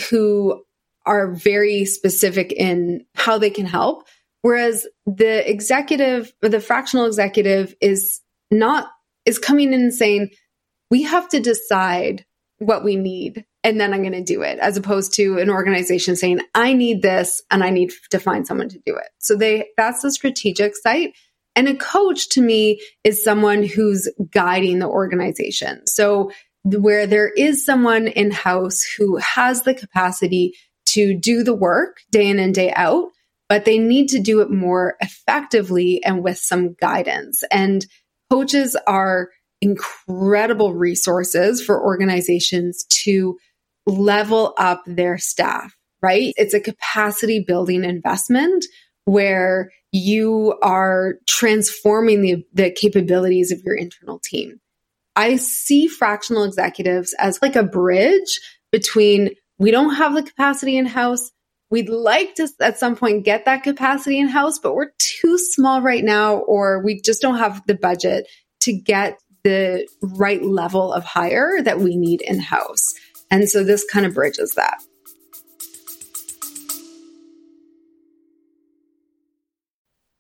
who 0.10 0.64
are 1.06 1.34
very 1.34 1.86
specific 1.86 2.52
in 2.52 3.06
how 3.16 3.38
they 3.38 3.50
can 3.50 3.66
help. 3.66 4.08
Whereas 4.42 4.86
the 5.06 5.50
executive 5.50 6.34
or 6.42 6.50
the 6.50 6.60
fractional 6.60 7.06
executive 7.06 7.76
is 7.82 8.22
not, 8.52 8.90
is 9.26 9.40
coming 9.40 9.74
in 9.74 9.82
and 9.82 9.94
saying, 9.94 10.32
we 10.92 11.04
have 11.04 11.30
to 11.30 11.40
decide 11.40 12.26
what 12.60 12.84
we 12.84 12.96
need 12.96 13.46
and 13.64 13.80
then 13.80 13.94
I'm 13.94 14.02
going 14.02 14.12
to 14.12 14.24
do 14.24 14.42
it 14.42 14.60
as 14.60 14.76
opposed 14.76 15.14
to 15.16 15.40
an 15.40 15.50
organization 15.50 16.16
saying, 16.16 16.42
I 16.54 16.74
need 16.74 17.02
this 17.02 17.42
and 17.50 17.64
I 17.64 17.70
need 17.70 17.92
to 18.12 18.20
find 18.20 18.46
someone 18.46 18.70
to 18.70 18.80
do 18.86 18.96
it. 18.96 19.08
So 19.20 19.36
they, 19.36 19.68
that's 19.78 20.04
a 20.04 20.12
strategic 20.12 20.76
site. 20.76 21.16
And 21.56 21.68
a 21.68 21.76
coach 21.76 22.30
to 22.30 22.42
me 22.42 22.82
is 23.04 23.24
someone 23.24 23.64
who's 23.64 24.12
guiding 24.32 24.80
the 24.80 24.88
organization. 24.88 25.86
So 25.88 26.32
where 26.64 27.08
there 27.08 27.30
is 27.30 27.66
someone 27.66 28.08
in 28.08 28.32
house 28.32 28.84
who 28.84 29.18
has 29.18 29.62
the 29.62 29.74
capacity 29.74 30.56
to 30.94 31.16
do 31.18 31.44
the 31.44 31.56
work 31.56 31.98
day 32.12 32.28
in 32.28 32.40
and 32.40 32.54
day 32.54 32.72
out, 32.76 33.10
but 33.50 33.66
they 33.66 33.78
need 33.78 34.10
to 34.10 34.20
do 34.20 34.42
it 34.42 34.50
more 34.50 34.96
effectively 35.02 36.04
and 36.04 36.24
with 36.24 36.38
some 36.38 36.74
guidance. 36.80 37.44
And 37.52 37.86
coaches 38.30 38.76
are 38.88 39.30
incredible 39.62 40.74
resources 40.74 41.64
for 41.64 41.84
organizations 41.84 42.86
to 42.90 43.38
level 43.86 44.54
up 44.58 44.82
their 44.86 45.18
staff, 45.18 45.76
right? 46.02 46.34
It's 46.38 46.54
a 46.54 46.60
capacity 46.60 47.44
building 47.46 47.84
investment 47.84 48.66
where 49.06 49.72
you 49.92 50.58
are 50.64 51.16
transforming 51.28 52.22
the, 52.22 52.46
the 52.54 52.72
capabilities 52.72 53.52
of 53.52 53.62
your 53.64 53.76
internal 53.76 54.20
team. 54.20 54.60
I 55.16 55.36
see 55.36 55.88
fractional 55.88 56.44
executives 56.44 57.14
as 57.20 57.42
like 57.42 57.56
a 57.56 57.64
bridge 57.64 58.40
between 58.72 59.30
we 59.60 59.72
don't 59.72 59.96
have 59.96 60.16
the 60.16 60.24
capacity 60.24 60.78
in 60.78 60.86
house. 60.86 61.32
We'd 61.70 61.90
like 61.90 62.36
to 62.36 62.48
at 62.60 62.78
some 62.78 62.96
point 62.96 63.26
get 63.26 63.46
that 63.46 63.64
capacity 63.64 64.20
in 64.20 64.28
house, 64.28 64.60
but 64.60 64.76
we're 64.76 64.92
too 65.00 65.38
small 65.38 65.82
right 65.82 66.04
now, 66.04 66.38
or 66.38 66.84
we 66.84 67.02
just 67.02 67.22
don't 67.22 67.38
have 67.38 67.66
the 67.68 67.76
budget 67.76 68.28
to 68.62 68.74
get 68.74 69.20
the 69.44 69.88
right 70.02 70.44
level 70.44 70.94
of 70.94 71.04
hire 71.04 71.62
that 71.62 71.80
we 71.80 71.98
need 71.98 72.22
in 72.22 72.40
house. 72.40 72.94
And 73.30 73.50
so 73.50 73.64
this 73.64 73.86
kind 73.86 74.06
of 74.06 74.14
bridges 74.14 74.54
that. 74.56 74.82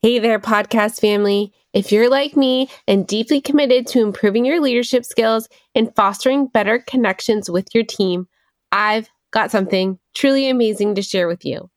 Hey 0.02 0.20
there, 0.20 0.40
podcast 0.40 1.00
family. 1.00 1.54
If 1.72 1.92
you're 1.92 2.10
like 2.10 2.36
me 2.36 2.70
and 2.88 3.08
deeply 3.08 3.40
committed 3.40 3.88
to 3.88 4.02
improving 4.02 4.44
your 4.44 4.60
leadership 4.60 5.06
skills 5.06 5.48
and 5.74 5.96
fostering 5.96 6.48
better 6.48 6.80
connections 6.80 7.50
with 7.50 7.74
your 7.74 7.86
team, 7.86 8.28
I've 8.72 9.10
got 9.34 9.52
something 9.52 10.00
truly 10.16 10.48
amazing 10.48 10.96
to 10.96 11.02
share 11.02 11.28
with 11.28 11.44
you. 11.44 11.70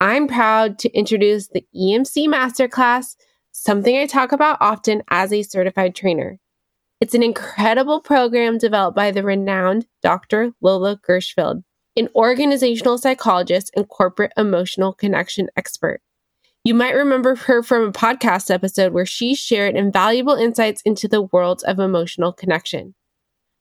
I'm 0.00 0.28
proud 0.28 0.78
to 0.80 0.90
introduce 0.90 1.48
the 1.48 1.64
EMC 1.74 2.26
Masterclass, 2.26 3.16
something 3.52 3.96
I 3.96 4.06
talk 4.06 4.32
about 4.32 4.58
often 4.60 5.02
as 5.08 5.32
a 5.32 5.42
certified 5.42 5.94
trainer. 5.94 6.38
It's 7.00 7.14
an 7.14 7.22
incredible 7.22 8.00
program 8.00 8.58
developed 8.58 8.96
by 8.96 9.12
the 9.12 9.22
renowned 9.22 9.86
Dr. 10.02 10.52
Lola 10.60 10.98
Gershfeld, 11.08 11.62
an 11.96 12.08
organizational 12.14 12.98
psychologist 12.98 13.70
and 13.76 13.88
corporate 13.88 14.32
emotional 14.36 14.92
connection 14.92 15.48
expert. 15.56 16.00
You 16.64 16.74
might 16.74 16.94
remember 16.94 17.36
her 17.36 17.62
from 17.62 17.88
a 17.88 17.92
podcast 17.92 18.52
episode 18.52 18.92
where 18.92 19.06
she 19.06 19.34
shared 19.34 19.76
invaluable 19.76 20.34
insights 20.34 20.82
into 20.82 21.06
the 21.08 21.22
world 21.22 21.62
of 21.66 21.78
emotional 21.78 22.32
connection. 22.32 22.94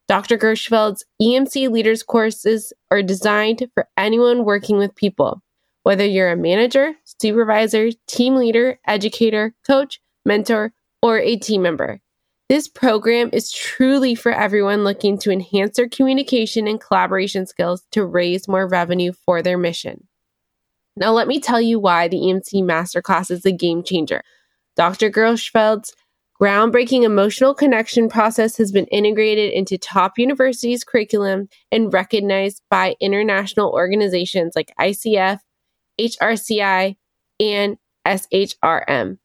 Dr. 0.08 0.38
Gershfeld's 0.38 1.04
EMC 1.22 1.70
Leaders 1.70 2.02
courses 2.02 2.72
are 2.90 3.04
designed 3.04 3.68
for 3.74 3.90
anyone 3.98 4.46
working 4.46 4.78
with 4.78 4.96
people, 4.96 5.42
whether 5.84 6.06
you're 6.06 6.32
a 6.32 6.38
manager, 6.38 6.94
supervisor, 7.22 7.90
team 8.08 8.36
leader, 8.36 8.80
educator, 8.88 9.54
coach, 9.66 10.00
mentor, 10.26 10.72
or 11.02 11.20
a 11.20 11.36
team 11.36 11.62
member. 11.62 12.00
This 12.48 12.70
program 12.70 13.30
is 13.34 13.52
truly 13.52 14.16
for 14.16 14.32
everyone 14.32 14.86
looking 14.86 15.18
to 15.20 15.32
enhance 15.32 15.76
their 15.76 15.90
communication 15.90 16.66
and 16.66 16.80
collaboration 16.80 17.46
skills 17.46 17.84
to 17.92 18.06
raise 18.06 18.48
more 18.48 18.66
revenue 18.66 19.12
for 19.12 19.42
their 19.42 19.58
mission. 19.58 20.08
Now, 20.96 21.12
let 21.12 21.28
me 21.28 21.42
tell 21.42 21.60
you 21.60 21.80
why 21.80 22.08
the 22.08 22.18
EMC 22.18 22.64
Masterclass 22.64 23.30
is 23.30 23.46
a 23.46 23.52
game 23.52 23.84
changer. 23.84 24.22
Dr. 24.78 25.10
Gershfeld's 25.10 25.94
groundbreaking 26.42 27.04
emotional 27.04 27.54
connection 27.54 28.10
process 28.10 28.58
has 28.58 28.72
been 28.72 28.86
integrated 28.86 29.52
into 29.54 29.78
top 29.78 30.18
universities' 30.18 30.84
curriculum 30.84 31.48
and 31.72 31.92
recognized 31.92 32.62
by 32.70 32.96
international 33.02 33.72
organizations 33.72 34.54
like 34.56 34.72
ICF, 34.80 35.40
HRCI, 36.00 36.96
and 37.40 37.78
SHRM. 38.06 39.18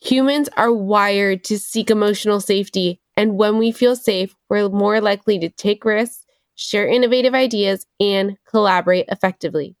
Humans 0.00 0.48
are 0.56 0.72
wired 0.72 1.44
to 1.44 1.58
seek 1.58 1.90
emotional 1.90 2.40
safety, 2.40 3.00
and 3.16 3.36
when 3.36 3.58
we 3.58 3.70
feel 3.70 3.94
safe, 3.94 4.34
we're 4.48 4.68
more 4.68 5.00
likely 5.00 5.38
to 5.38 5.48
take 5.50 5.84
risks, 5.84 6.24
share 6.54 6.88
innovative 6.88 7.34
ideas, 7.34 7.86
and 8.00 8.36
collaborate 8.48 9.06
effectively. 9.08 9.76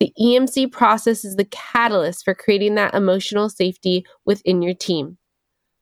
The 0.00 0.12
EMC 0.20 0.72
process 0.72 1.24
is 1.24 1.36
the 1.36 1.44
catalyst 1.44 2.24
for 2.24 2.34
creating 2.34 2.74
that 2.74 2.94
emotional 2.94 3.48
safety 3.48 4.04
within 4.26 4.60
your 4.60 4.74
team. 4.74 5.16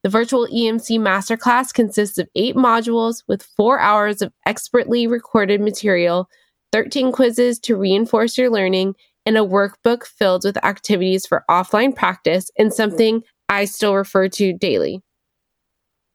The 0.03 0.09
virtual 0.09 0.47
EMC 0.47 0.99
masterclass 0.99 1.75
consists 1.75 2.19
of 2.19 2.29
eight 2.35 2.57
modules 2.57 3.23
with 3.29 3.43
four 3.57 3.79
hours 3.79 4.23
of 4.23 4.33
expertly 4.47 5.07
recorded 5.07 5.61
material, 5.61 6.29
13 6.73 7.13
quizzes 7.13 7.59
to 7.61 7.77
reinforce 7.77 8.39
your 8.39 8.51
learning, 8.51 8.95
and 9.27 9.37
a 9.37 9.41
workbook 9.41 10.07
filled 10.07 10.45
with 10.45 10.65
activities 10.65 11.27
for 11.27 11.45
offline 11.51 11.95
practice 11.95 12.51
and 12.59 12.73
something 12.73 13.23
I 13.51 13.67
still 13.67 13.95
refer 13.95 14.29
to 14.29 14.53
daily. 14.55 15.03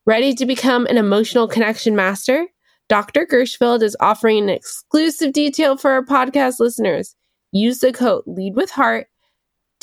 Ready 0.08 0.34
to 0.34 0.46
become 0.46 0.86
an 0.88 0.98
emotional 0.98 1.48
connection 1.48 1.96
master? 1.96 2.48
Dr. 2.90 3.26
Gershfeld 3.26 3.82
is 3.82 3.98
offering 4.00 4.44
an 4.44 4.50
exclusive 4.50 5.34
detail 5.34 5.78
for 5.78 5.92
our 5.92 6.04
podcast 6.04 6.60
listeners. 6.60 7.16
Use 7.52 7.80
the 7.80 7.92
code 7.92 8.24
Lead 8.26 8.56
with 8.56 8.72
Heart 8.72 9.08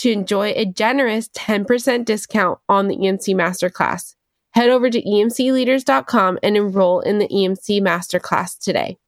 to 0.03 0.11
enjoy 0.11 0.53
a 0.57 0.65
generous 0.65 1.29
10% 1.29 2.05
discount 2.05 2.59
on 2.69 2.89
the 2.89 2.97
EMC 2.97 3.37
Masterclass. 3.37 4.17
Head 4.51 4.69
over 4.69 4.91
to 4.91 5.01
emcleaders.com 5.01 6.41
and 6.43 6.57
enroll 6.57 6.99
in 7.01 7.21
the 7.21 7.29
EMC 7.29 7.81
Masterclass 7.81 8.59
today. 8.59 8.99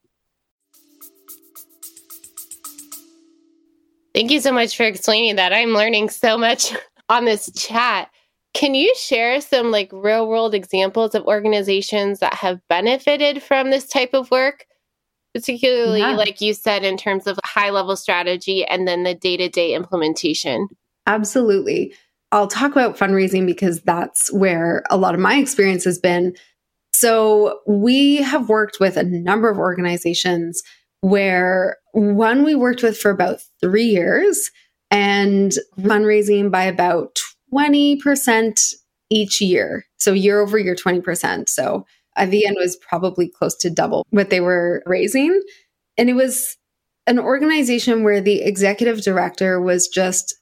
Thank 4.15 4.31
you 4.31 4.41
so 4.41 4.53
much 4.53 4.77
for 4.77 4.85
explaining 4.85 5.35
that. 5.35 5.53
I'm 5.53 5.71
learning 5.71 6.11
so 6.11 6.39
much 6.39 6.73
on 7.09 7.25
this 7.25 7.51
chat. 7.57 8.09
Can 8.55 8.77
you 8.77 8.95
share 8.97 9.41
some 9.41 9.73
like 9.73 9.91
real 9.93 10.29
world 10.29 10.55
examples 10.55 11.17
of 11.17 11.27
organizations 11.27 12.21
that 12.21 12.35
have 12.35 12.61
benefited 12.69 13.43
from 13.43 13.71
this 13.71 13.89
type 13.89 14.15
of 14.15 14.31
work? 14.31 14.65
Particularly, 15.35 15.99
yeah. 15.99 16.15
like 16.15 16.41
you 16.41 16.55
said, 16.55 16.85
in 16.85 16.97
terms 16.97 17.27
of 17.27 17.37
high 17.45 17.71
level 17.71 17.97
strategy 17.97 18.65
and 18.65 18.87
then 18.87 19.03
the 19.03 19.17
day 19.17 19.37
to 19.37 19.49
day 19.49 19.75
implementation. 19.75 20.69
Absolutely. 21.07 21.95
I'll 22.33 22.49
talk 22.49 22.73
about 22.73 22.97
fundraising 22.97 23.47
because 23.47 23.81
that's 23.83 24.33
where 24.33 24.83
a 24.91 24.97
lot 24.97 25.15
of 25.15 25.21
my 25.21 25.37
experience 25.37 25.85
has 25.85 25.99
been. 25.99 26.35
So, 26.93 27.61
we 27.67 28.17
have 28.17 28.49
worked 28.49 28.79
with 28.81 28.97
a 28.97 29.03
number 29.03 29.51
of 29.51 29.59
organizations 29.59 30.63
where 31.01 31.77
one 31.93 32.45
we 32.45 32.55
worked 32.55 32.83
with 32.83 32.97
for 32.97 33.11
about 33.11 33.41
three 33.61 33.85
years 33.85 34.51
and 34.91 35.53
fundraising 35.79 36.51
by 36.51 36.65
about 36.65 37.19
20% 37.53 38.75
each 39.11 39.41
year. 39.41 39.85
So 39.99 40.13
year 40.13 40.41
over 40.41 40.59
year, 40.59 40.75
20%. 40.75 41.49
So 41.49 41.85
at 42.17 42.31
the 42.31 42.47
end 42.47 42.57
was 42.59 42.77
probably 42.77 43.29
close 43.29 43.55
to 43.57 43.71
double 43.71 44.07
what 44.11 44.31
they 44.31 44.41
were 44.41 44.83
raising. 44.87 45.41
And 45.99 46.09
it 46.09 46.15
was 46.15 46.57
an 47.07 47.19
organization 47.19 48.03
where 48.03 48.21
the 48.21 48.43
executive 48.43 49.03
director 49.03 49.61
was 49.61 49.89
just 49.89 50.35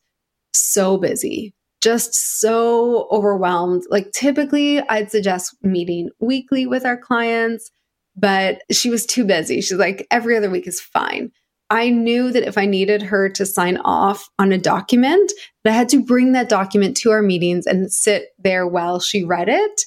so 0.52 0.97
busy, 0.99 1.54
just 1.80 2.14
so 2.40 3.09
overwhelmed. 3.11 3.85
Like 3.90 4.12
typically, 4.12 4.80
I'd 4.88 5.11
suggest 5.11 5.56
meeting 5.62 6.11
weekly 6.21 6.66
with 6.66 6.85
our 6.85 6.97
clients, 6.97 7.71
but 8.16 8.62
she 8.71 8.90
was 8.90 9.06
too 9.06 9.25
busy. 9.25 9.61
She's 9.61 9.78
like, 9.78 10.06
every 10.11 10.37
other 10.37 10.50
week 10.50 10.66
is 10.66 10.80
fine. 10.80 11.30
I 11.71 11.88
knew 11.88 12.30
that 12.32 12.47
if 12.47 12.59
I 12.59 12.66
needed 12.66 13.00
her 13.00 13.30
to 13.30 13.47
sign 13.47 13.78
off 13.78 14.28
on 14.38 14.52
a 14.52 14.59
document, 14.59 15.32
that 15.64 15.73
I 15.73 15.76
had 15.76 15.88
to 15.88 16.04
bring 16.04 16.32
that 16.32 16.50
document 16.50 16.99
to 16.99 17.11
our 17.12 17.23
meetings 17.23 17.66
and 17.66 17.90
sit 17.90 18.26
there 18.38 18.66
while 18.66 19.00
she 19.00 19.25
read 19.25 19.49
it 19.49 19.80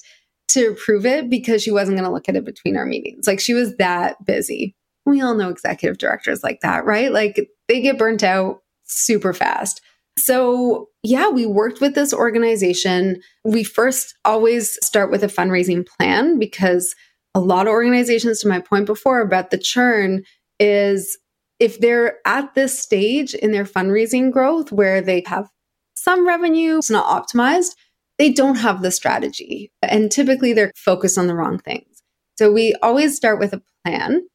to 0.48 0.70
approve 0.70 1.06
it 1.06 1.30
because 1.30 1.62
she 1.62 1.70
wasn't 1.70 1.96
going 1.96 2.08
to 2.08 2.12
look 2.12 2.28
at 2.28 2.34
it 2.34 2.44
between 2.44 2.76
our 2.76 2.86
meetings. 2.86 3.28
Like 3.28 3.38
she 3.38 3.54
was 3.54 3.76
that 3.76 4.16
busy. 4.24 4.74
We 5.04 5.20
all 5.20 5.34
know 5.34 5.48
executive 5.48 5.98
directors 5.98 6.42
like 6.42 6.60
that, 6.62 6.84
right? 6.84 7.12
Like 7.12 7.48
they 7.68 7.80
get 7.80 7.98
burnt 7.98 8.24
out 8.24 8.62
super 8.84 9.32
fast. 9.32 9.80
So, 10.18 10.88
yeah, 11.02 11.28
we 11.28 11.46
worked 11.46 11.80
with 11.80 11.94
this 11.94 12.12
organization. 12.14 13.20
We 13.44 13.64
first 13.64 14.14
always 14.24 14.78
start 14.84 15.10
with 15.10 15.22
a 15.22 15.28
fundraising 15.28 15.86
plan 15.86 16.38
because 16.38 16.94
a 17.34 17.40
lot 17.40 17.66
of 17.66 17.72
organizations, 17.72 18.40
to 18.40 18.48
my 18.48 18.60
point 18.60 18.86
before 18.86 19.20
about 19.20 19.50
the 19.50 19.58
churn, 19.58 20.22
is 20.58 21.18
if 21.58 21.80
they're 21.80 22.18
at 22.26 22.54
this 22.54 22.78
stage 22.78 23.34
in 23.34 23.52
their 23.52 23.64
fundraising 23.64 24.30
growth 24.32 24.72
where 24.72 25.00
they 25.00 25.22
have 25.26 25.48
some 25.94 26.26
revenue, 26.26 26.78
it's 26.78 26.90
not 26.90 27.06
optimized, 27.06 27.74
they 28.18 28.32
don't 28.32 28.56
have 28.56 28.82
the 28.82 28.90
strategy. 28.90 29.70
And 29.82 30.10
typically 30.10 30.52
they're 30.52 30.72
focused 30.76 31.18
on 31.18 31.26
the 31.26 31.34
wrong 31.34 31.58
things. 31.58 32.02
So 32.38 32.52
we 32.52 32.74
always 32.82 33.16
start 33.16 33.38
with 33.38 33.52
a 33.52 33.62
plan 33.84 34.26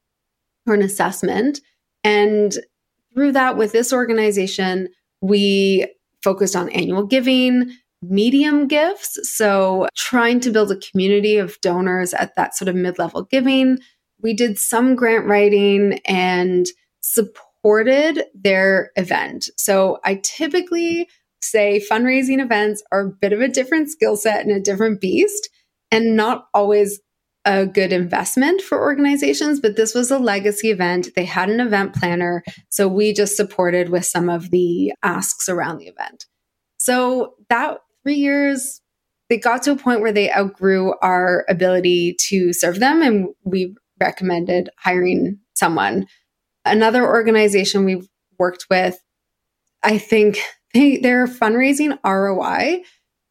or 0.68 0.74
an 0.74 0.82
assessment. 0.82 1.60
And 2.04 2.56
through 3.14 3.34
that, 3.34 3.58
with 3.58 3.72
this 3.72 3.92
organization, 3.94 4.90
we 5.22 5.88
focused 6.24 6.56
on 6.56 6.70
annual 6.70 7.06
giving, 7.06 7.72
medium 8.02 8.68
gifts. 8.68 9.20
So 9.36 9.88
trying 9.96 10.40
to 10.42 10.52
build 10.52 10.72
a 10.72 10.78
community 10.78 11.38
of 11.38 11.60
donors 11.62 12.14
at 12.14 12.36
that 12.36 12.56
sort 12.56 12.68
of 12.68 12.76
mid 12.76 12.98
level 13.00 13.24
giving. 13.24 13.80
We 14.22 14.34
did 14.34 14.58
some 14.58 14.96
grant 14.96 15.26
writing 15.26 16.00
and 16.06 16.68
supported 17.02 18.26
their 18.34 18.92
event. 18.96 19.50
So 19.58 20.00
I 20.04 20.16
typically 20.24 21.08
say 21.44 21.84
fundraising 21.90 22.42
events 22.42 22.84
are 22.92 23.02
a 23.02 23.10
bit 23.10 23.34
of 23.34 23.42
a 23.42 23.48
different 23.48 23.90
skill 23.90 24.16
set 24.16 24.46
and 24.46 24.56
a 24.56 24.60
different 24.60 25.02
beast 25.02 25.50
and 25.92 26.16
not 26.16 26.48
always 26.54 27.00
a 27.46 27.66
good 27.66 27.92
investment 27.92 28.62
for 28.62 28.80
organizations, 28.80 29.60
but 29.60 29.76
this 29.76 29.96
was 29.96 30.12
a 30.12 30.20
legacy 30.20 30.70
event. 30.70 31.10
They 31.16 31.26
had 31.26 31.50
an 31.50 31.60
event 31.60 31.96
planner. 31.96 32.44
So 32.70 32.88
we 32.88 33.14
just 33.14 33.36
supported 33.36 33.90
with 33.90 34.06
some 34.06 34.30
of 34.30 34.52
the 34.52 34.94
asks 35.02 35.50
around 35.50 35.80
the 35.80 35.88
event. 35.88 36.26
So 36.78 37.34
that 37.50 37.80
three 38.04 38.16
years, 38.16 38.82
they 39.30 39.38
got 39.38 39.64
to 39.64 39.72
a 39.72 39.76
point 39.76 40.02
where 40.02 40.12
they 40.12 40.32
outgrew 40.32 40.94
our 41.02 41.46
ability 41.50 42.16
to 42.28 42.54
serve 42.54 42.80
them. 42.80 43.02
And 43.02 43.30
we 43.44 43.76
recommended 44.00 44.70
hiring 44.78 45.40
someone. 45.56 46.06
Another 46.66 47.08
organization 47.08 47.86
we've 47.86 48.08
worked 48.38 48.66
with, 48.70 49.00
I 49.84 49.98
think 49.98 50.40
they, 50.74 50.98
their 50.98 51.28
fundraising 51.28 51.98
ROI 52.06 52.84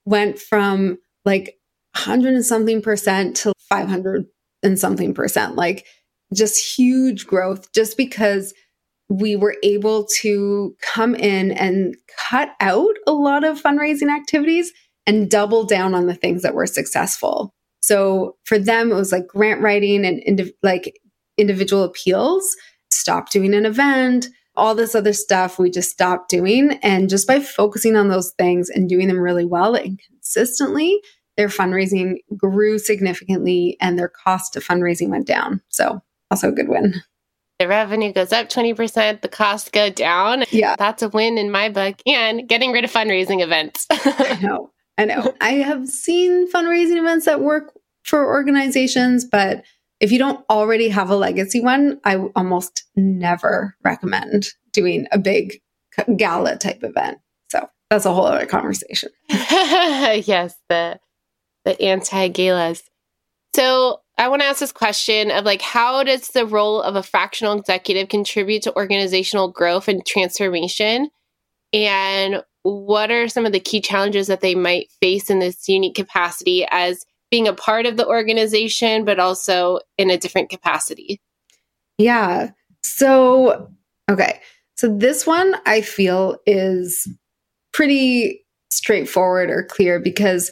went 0.04 0.38
from 0.38 0.98
like 1.24 1.58
100 1.94 2.34
and 2.34 2.46
something 2.46 2.82
percent 2.82 3.36
to 3.36 3.52
500 3.70 4.26
and 4.62 4.78
something 4.78 5.14
percent. 5.14 5.56
Like 5.56 5.86
just 6.34 6.78
huge 6.78 7.26
growth 7.26 7.72
just 7.72 7.96
because 7.96 8.52
we 9.08 9.34
were 9.34 9.56
able 9.64 10.06
to 10.20 10.76
come 10.94 11.14
in 11.16 11.50
and 11.52 11.96
cut 12.30 12.50
out 12.60 12.94
a 13.06 13.12
lot 13.12 13.42
of 13.42 13.60
fundraising 13.60 14.14
activities 14.14 14.72
and 15.06 15.30
double 15.30 15.64
down 15.64 15.94
on 15.94 16.06
the 16.06 16.14
things 16.14 16.42
that 16.42 16.54
were 16.54 16.66
successful. 16.66 17.52
So 17.80 18.36
for 18.44 18.58
them, 18.58 18.92
it 18.92 18.94
was 18.94 19.10
like 19.10 19.26
grant 19.26 19.62
writing 19.62 20.04
and 20.04 20.22
indiv- 20.28 20.52
like 20.62 21.00
individual 21.36 21.82
appeals, 21.82 22.54
stop 22.92 23.30
doing 23.30 23.54
an 23.54 23.66
event, 23.66 24.28
all 24.54 24.74
this 24.74 24.94
other 24.94 25.12
stuff 25.12 25.58
we 25.58 25.70
just 25.70 25.90
stopped 25.90 26.28
doing. 26.28 26.78
And 26.82 27.08
just 27.08 27.26
by 27.26 27.40
focusing 27.40 27.96
on 27.96 28.08
those 28.08 28.32
things 28.38 28.68
and 28.68 28.88
doing 28.88 29.08
them 29.08 29.18
really 29.18 29.46
well 29.46 29.74
and 29.74 29.98
consistently, 30.06 31.00
their 31.40 31.48
fundraising 31.48 32.16
grew 32.36 32.78
significantly 32.78 33.78
and 33.80 33.98
their 33.98 34.10
cost 34.10 34.56
of 34.56 34.62
fundraising 34.62 35.08
went 35.08 35.26
down. 35.26 35.62
So 35.70 36.02
also 36.30 36.50
a 36.50 36.52
good 36.52 36.68
win. 36.68 36.96
The 37.58 37.66
revenue 37.66 38.12
goes 38.12 38.30
up 38.30 38.50
20%, 38.50 39.22
the 39.22 39.28
costs 39.28 39.70
go 39.70 39.88
down. 39.88 40.44
Yeah. 40.50 40.76
That's 40.78 41.02
a 41.02 41.08
win 41.08 41.38
in 41.38 41.50
my 41.50 41.70
book. 41.70 41.96
And 42.06 42.46
getting 42.46 42.72
rid 42.72 42.84
of 42.84 42.92
fundraising 42.92 43.42
events. 43.42 43.86
I 43.90 44.38
know. 44.42 44.70
I 44.98 45.06
know. 45.06 45.32
I 45.40 45.52
have 45.52 45.88
seen 45.88 46.52
fundraising 46.52 46.98
events 46.98 47.24
that 47.24 47.40
work 47.40 47.72
for 48.04 48.22
organizations, 48.22 49.24
but 49.24 49.64
if 49.98 50.12
you 50.12 50.18
don't 50.18 50.44
already 50.50 50.90
have 50.90 51.08
a 51.08 51.16
legacy 51.16 51.62
one, 51.62 52.00
I 52.04 52.16
almost 52.36 52.84
never 52.96 53.76
recommend 53.82 54.48
doing 54.72 55.06
a 55.10 55.18
big 55.18 55.62
gala 56.18 56.58
type 56.58 56.84
event. 56.84 57.16
So 57.48 57.66
that's 57.88 58.04
a 58.04 58.12
whole 58.12 58.26
other 58.26 58.44
conversation. 58.44 59.08
yes, 59.30 60.54
the 60.68 61.00
the 61.64 61.80
anti 61.80 62.28
galas. 62.28 62.82
So 63.54 64.00
I 64.18 64.28
want 64.28 64.42
to 64.42 64.46
ask 64.46 64.60
this 64.60 64.72
question 64.72 65.30
of 65.30 65.44
like, 65.44 65.62
how 65.62 66.04
does 66.04 66.28
the 66.28 66.46
role 66.46 66.82
of 66.82 66.94
a 66.94 67.02
fractional 67.02 67.58
executive 67.58 68.08
contribute 68.08 68.62
to 68.62 68.76
organizational 68.76 69.48
growth 69.48 69.88
and 69.88 70.04
transformation? 70.04 71.10
And 71.72 72.42
what 72.62 73.10
are 73.10 73.28
some 73.28 73.46
of 73.46 73.52
the 73.52 73.60
key 73.60 73.80
challenges 73.80 74.26
that 74.26 74.40
they 74.40 74.54
might 74.54 74.90
face 75.00 75.30
in 75.30 75.38
this 75.38 75.68
unique 75.68 75.94
capacity 75.94 76.66
as 76.70 77.04
being 77.30 77.48
a 77.48 77.54
part 77.54 77.86
of 77.86 77.96
the 77.96 78.06
organization, 78.06 79.04
but 79.04 79.18
also 79.18 79.80
in 79.96 80.10
a 80.10 80.18
different 80.18 80.50
capacity? 80.50 81.20
Yeah. 81.96 82.50
So, 82.82 83.70
okay. 84.10 84.40
So 84.76 84.94
this 84.94 85.26
one 85.26 85.54
I 85.66 85.80
feel 85.80 86.38
is 86.46 87.08
pretty 87.72 88.44
straightforward 88.70 89.50
or 89.50 89.64
clear 89.64 90.00
because 90.00 90.50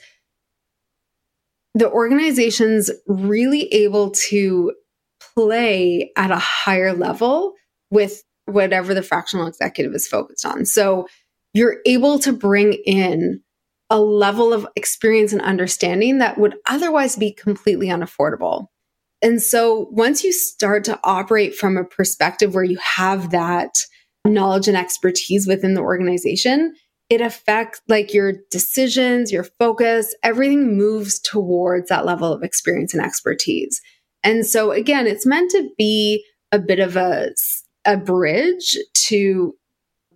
the 1.78 1.90
organization's 1.90 2.90
really 3.06 3.72
able 3.72 4.10
to 4.10 4.72
play 5.34 6.10
at 6.16 6.32
a 6.32 6.38
higher 6.38 6.92
level 6.92 7.54
with 7.92 8.24
whatever 8.46 8.94
the 8.94 9.02
fractional 9.02 9.46
executive 9.46 9.94
is 9.94 10.08
focused 10.08 10.44
on. 10.44 10.64
So 10.66 11.06
you're 11.54 11.76
able 11.86 12.18
to 12.18 12.32
bring 12.32 12.72
in 12.84 13.42
a 13.90 14.00
level 14.00 14.52
of 14.52 14.66
experience 14.74 15.32
and 15.32 15.40
understanding 15.40 16.18
that 16.18 16.36
would 16.36 16.56
otherwise 16.68 17.14
be 17.14 17.32
completely 17.32 17.86
unaffordable. 17.86 18.66
And 19.22 19.40
so 19.40 19.86
once 19.92 20.24
you 20.24 20.32
start 20.32 20.82
to 20.84 20.98
operate 21.04 21.54
from 21.54 21.76
a 21.76 21.84
perspective 21.84 22.54
where 22.54 22.64
you 22.64 22.78
have 22.78 23.30
that 23.30 23.70
knowledge 24.26 24.66
and 24.66 24.76
expertise 24.76 25.46
within 25.46 25.74
the 25.74 25.80
organization, 25.80 26.74
it 27.10 27.20
affects 27.20 27.80
like 27.88 28.12
your 28.12 28.34
decisions, 28.50 29.32
your 29.32 29.44
focus, 29.44 30.14
everything 30.22 30.76
moves 30.76 31.18
towards 31.18 31.88
that 31.88 32.04
level 32.04 32.32
of 32.32 32.42
experience 32.42 32.92
and 32.92 33.02
expertise. 33.02 33.80
And 34.22 34.46
so 34.46 34.72
again, 34.72 35.06
it's 35.06 35.26
meant 35.26 35.50
to 35.52 35.70
be 35.78 36.24
a 36.52 36.58
bit 36.58 36.80
of 36.80 36.96
a, 36.96 37.30
a 37.84 37.96
bridge 37.96 38.76
to 38.94 39.54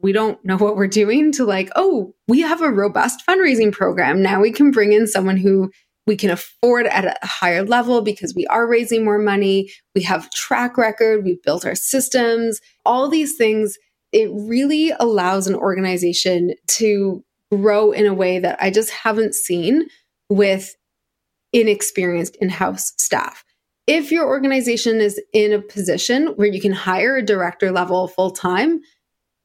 we 0.03 0.13
don't 0.13 0.45
know 0.45 0.57
what 0.57 0.75
we're 0.75 0.89
doing 0.89 1.31
to 1.31 1.45
like, 1.45 1.71
oh, 1.77 2.13
we 2.27 2.41
have 2.41 2.61
a 2.61 2.71
robust 2.71 3.23
fundraising 3.27 3.73
program. 3.73 4.21
Now 4.21 4.41
we 4.41 4.51
can 4.51 4.73
bring 4.73 4.93
in 4.93 5.07
someone 5.07 5.37
who 5.37 5.71
we 6.09 6.17
can 6.17 6.31
afford 6.31 6.87
at 6.87 7.05
a 7.05 7.27
higher 7.27 7.65
level 7.65 8.03
because 8.03 8.35
we 8.35 8.45
are 8.49 8.67
raising 8.67 9.05
more 9.05 9.19
money. 9.19 9.71
We 9.95 10.03
have 10.03 10.31
track 10.31 10.77
record. 10.77 11.25
We've 11.25 11.43
built 11.43 11.65
our 11.65 11.77
systems, 11.77 12.61
all 12.85 13.09
these 13.09 13.37
things 13.37 13.79
it 14.13 14.31
really 14.33 14.93
allows 15.01 15.47
an 15.47 15.55
organization 15.55 16.55
to 16.67 17.25
grow 17.51 17.93
in 17.93 18.07
a 18.07 18.15
way 18.15 18.39
that 18.39 18.59
I 18.61 18.71
just 18.71 18.91
haven't 18.91 19.35
seen 19.35 19.89
with 20.29 20.75
inexperienced 21.53 22.37
in 22.37 22.49
house 22.49 22.93
staff. 22.97 23.45
If 23.87 24.13
your 24.13 24.27
organization 24.27 25.01
is 25.01 25.21
in 25.33 25.53
a 25.53 25.61
position 25.61 26.29
where 26.37 26.49
you 26.49 26.61
can 26.61 26.73
hire 26.73 27.17
a 27.17 27.25
director 27.25 27.73
level 27.73 28.09
full 28.09 28.31
time, 28.31 28.81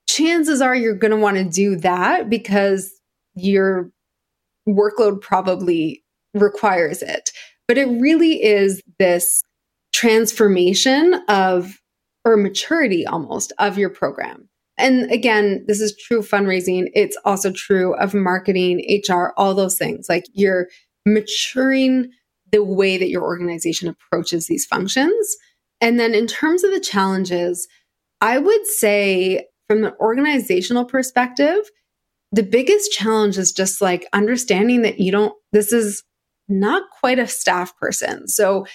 chances 0.08 0.62
are 0.62 0.76
you're 0.76 0.96
going 0.96 1.12
to 1.12 1.18
want 1.18 1.38
to 1.38 1.44
do 1.44 1.76
that 1.78 2.30
because 2.30 2.94
your 3.36 3.92
workload 4.68 5.22
probably 5.22 6.04
requires 6.34 7.02
it. 7.02 7.32
But 7.68 7.78
it 7.78 7.86
really 7.86 8.44
is 8.44 8.82
this 9.00 9.44
transformation 9.94 11.16
of 11.28 11.82
or 12.24 12.38
maturity 12.38 13.06
almost 13.06 13.54
of 13.58 13.78
your 13.78 13.90
program. 13.90 14.47
And 14.78 15.12
again, 15.12 15.64
this 15.68 15.82
is 15.82 15.98
true 15.98 16.22
fundraising. 16.22 16.90
It's 16.94 17.18
also 17.26 17.52
true 17.52 17.96
of 17.96 18.14
marketing, 18.14 19.02
HR, 19.08 19.34
all 19.38 19.56
those 19.56 19.78
things. 19.78 20.08
Like 20.08 20.26
you're 20.34 20.68
maturing 21.06 22.12
the 22.52 22.64
way 22.64 22.98
that 22.98 23.10
your 23.10 23.24
organization 23.24 23.88
approaches 23.88 24.48
these 24.48 24.66
functions. 24.66 25.36
And 25.82 26.00
then 26.00 26.14
in 26.14 26.28
terms 26.28 26.64
of 26.64 26.72
the 26.72 26.80
challenges, 26.80 27.68
I 28.22 28.38
would 28.38 28.66
say 28.68 29.48
from 29.68 29.84
an 29.84 29.94
organizational 30.00 30.86
perspective, 30.86 31.70
the 32.32 32.44
biggest 32.44 32.92
challenge 32.92 33.38
is 33.38 33.52
just 33.52 33.82
like 33.82 34.08
understanding 34.14 34.82
that 34.84 35.00
you 35.00 35.12
don't, 35.12 35.34
this 35.52 35.72
is 35.72 36.04
not 36.48 36.84
quite 37.00 37.20
a 37.20 37.28
staff 37.28 37.76
person. 37.78 38.28
So, 38.28 38.66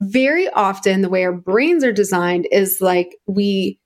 very 0.00 0.48
often, 0.50 1.00
the 1.00 1.08
way 1.08 1.24
our 1.24 1.32
brains 1.32 1.84
are 1.84 1.92
designed 1.92 2.46
is 2.50 2.78
like 2.80 3.16
we 3.26 3.78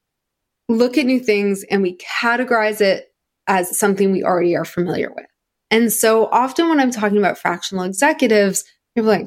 look 0.68 0.98
at 0.98 1.07
new 1.07 1.20
things 1.20 1.64
and 1.70 1.83
we 1.83 1.96
categorize 1.96 2.81
it 2.81 3.12
as 3.46 3.78
something 3.78 4.12
we 4.12 4.22
already 4.22 4.57
are 4.57 4.64
familiar 4.64 5.11
with. 5.14 5.26
And 5.70 5.92
so 5.92 6.26
often 6.26 6.68
when 6.68 6.81
I'm 6.81 6.90
talking 6.90 7.18
about 7.18 7.38
fractional 7.38 7.85
executives, 7.85 8.64
people 8.94 9.11
are 9.11 9.18
like, 9.18 9.26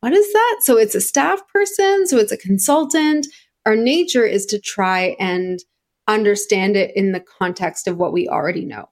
what 0.00 0.12
is 0.12 0.32
that? 0.32 0.58
So 0.62 0.76
it's 0.76 0.94
a 0.94 1.00
staff 1.00 1.40
person, 1.48 2.06
so 2.06 2.18
it's 2.18 2.32
a 2.32 2.36
consultant. 2.36 3.26
Our 3.66 3.76
nature 3.76 4.24
is 4.24 4.46
to 4.46 4.60
try 4.60 5.16
and 5.20 5.60
understand 6.08 6.76
it 6.76 6.94
in 6.96 7.12
the 7.12 7.20
context 7.38 7.86
of 7.86 7.96
what 7.96 8.12
we 8.12 8.28
already 8.28 8.64
know. 8.64 8.88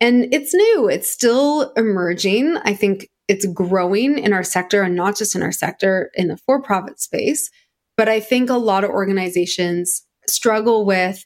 And 0.00 0.34
it's 0.34 0.52
new, 0.52 0.88
it's 0.88 1.08
still 1.08 1.72
emerging. 1.76 2.56
I 2.64 2.74
think 2.74 3.08
it's 3.28 3.46
growing 3.46 4.18
in 4.18 4.32
our 4.32 4.42
sector 4.42 4.82
and 4.82 4.96
not 4.96 5.16
just 5.16 5.36
in 5.36 5.42
our 5.42 5.52
sector 5.52 6.10
in 6.14 6.26
the 6.26 6.36
for 6.36 6.60
profit 6.60 6.98
space. 7.00 7.48
But 7.96 8.08
I 8.08 8.18
think 8.18 8.50
a 8.50 8.54
lot 8.54 8.82
of 8.82 8.90
organizations 8.90 10.02
struggle 10.32 10.84
with 10.84 11.24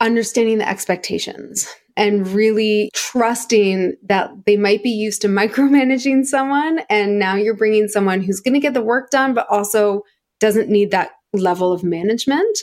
understanding 0.00 0.58
the 0.58 0.68
expectations 0.68 1.68
and 1.96 2.26
really 2.28 2.90
trusting 2.94 3.94
that 4.02 4.30
they 4.46 4.56
might 4.56 4.82
be 4.82 4.90
used 4.90 5.22
to 5.22 5.28
micromanaging 5.28 6.24
someone. 6.24 6.80
And 6.90 7.18
now 7.18 7.36
you're 7.36 7.56
bringing 7.56 7.88
someone 7.88 8.20
who's 8.20 8.40
going 8.40 8.54
to 8.54 8.60
get 8.60 8.74
the 8.74 8.82
work 8.82 9.10
done, 9.10 9.34
but 9.34 9.46
also 9.48 10.02
doesn't 10.40 10.68
need 10.68 10.90
that 10.90 11.12
level 11.32 11.72
of 11.72 11.84
management. 11.84 12.58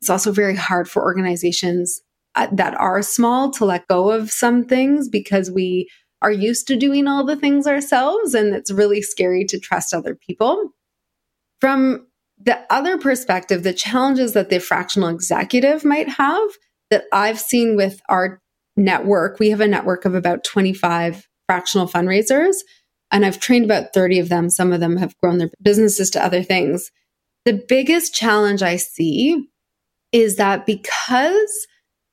It's 0.00 0.10
also 0.10 0.32
very 0.32 0.56
hard 0.56 0.88
for 0.88 1.02
organizations 1.02 2.00
uh, 2.34 2.48
that 2.52 2.74
are 2.74 3.02
small 3.02 3.50
to 3.52 3.64
let 3.64 3.86
go 3.88 4.10
of 4.10 4.30
some 4.30 4.64
things 4.64 5.08
because 5.08 5.50
we 5.50 5.88
are 6.22 6.32
used 6.32 6.66
to 6.68 6.76
doing 6.76 7.06
all 7.06 7.24
the 7.24 7.36
things 7.36 7.66
ourselves. 7.66 8.34
And 8.34 8.54
it's 8.54 8.70
really 8.70 9.02
scary 9.02 9.44
to 9.44 9.58
trust 9.58 9.94
other 9.94 10.14
people. 10.14 10.70
From 11.60 12.07
the 12.40 12.60
other 12.70 12.98
perspective, 12.98 13.62
the 13.62 13.72
challenges 13.72 14.32
that 14.32 14.50
the 14.50 14.60
fractional 14.60 15.08
executive 15.08 15.84
might 15.84 16.08
have 16.08 16.48
that 16.90 17.04
I've 17.12 17.40
seen 17.40 17.76
with 17.76 18.00
our 18.08 18.40
network, 18.76 19.38
we 19.38 19.50
have 19.50 19.60
a 19.60 19.68
network 19.68 20.04
of 20.04 20.14
about 20.14 20.44
25 20.44 21.26
fractional 21.46 21.88
fundraisers, 21.88 22.56
and 23.10 23.24
I've 23.24 23.40
trained 23.40 23.64
about 23.64 23.92
30 23.92 24.20
of 24.20 24.28
them. 24.28 24.50
Some 24.50 24.72
of 24.72 24.80
them 24.80 24.96
have 24.96 25.16
grown 25.18 25.38
their 25.38 25.50
businesses 25.62 26.10
to 26.10 26.24
other 26.24 26.42
things. 26.42 26.90
The 27.44 27.64
biggest 27.68 28.14
challenge 28.14 28.62
I 28.62 28.76
see 28.76 29.48
is 30.12 30.36
that 30.36 30.66
because 30.66 31.66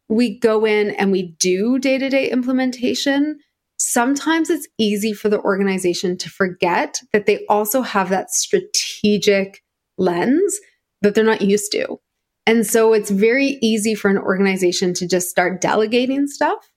we 0.10 0.40
go 0.40 0.66
in 0.66 0.92
and 0.92 1.12
we 1.12 1.36
do 1.40 1.80
day 1.80 1.98
to 1.98 2.10
day 2.10 2.30
implementation, 2.30 3.40
sometimes 3.78 4.50
it's 4.50 4.68
easy 4.78 5.14
for 5.14 5.30
the 5.30 5.42
organization 5.42 6.18
to 6.18 6.30
forget 6.30 7.00
that 7.12 7.26
they 7.26 7.46
also 7.48 7.82
have 7.82 8.10
that 8.10 8.32
strategic 8.32 9.62
lens 9.98 10.60
that 11.02 11.16
they're 11.16 11.24
not 11.24 11.42
used 11.42 11.72
to. 11.74 12.00
And 12.48 12.66
so 12.66 12.94
it's 12.94 13.10
very 13.10 13.58
easy 13.62 13.96
for 13.96 14.10
an 14.10 14.18
organization 14.18 14.94
to 14.96 15.08
just 15.08 15.30
start 15.30 15.62
delegating 15.62 16.28
stuff. 16.28 16.70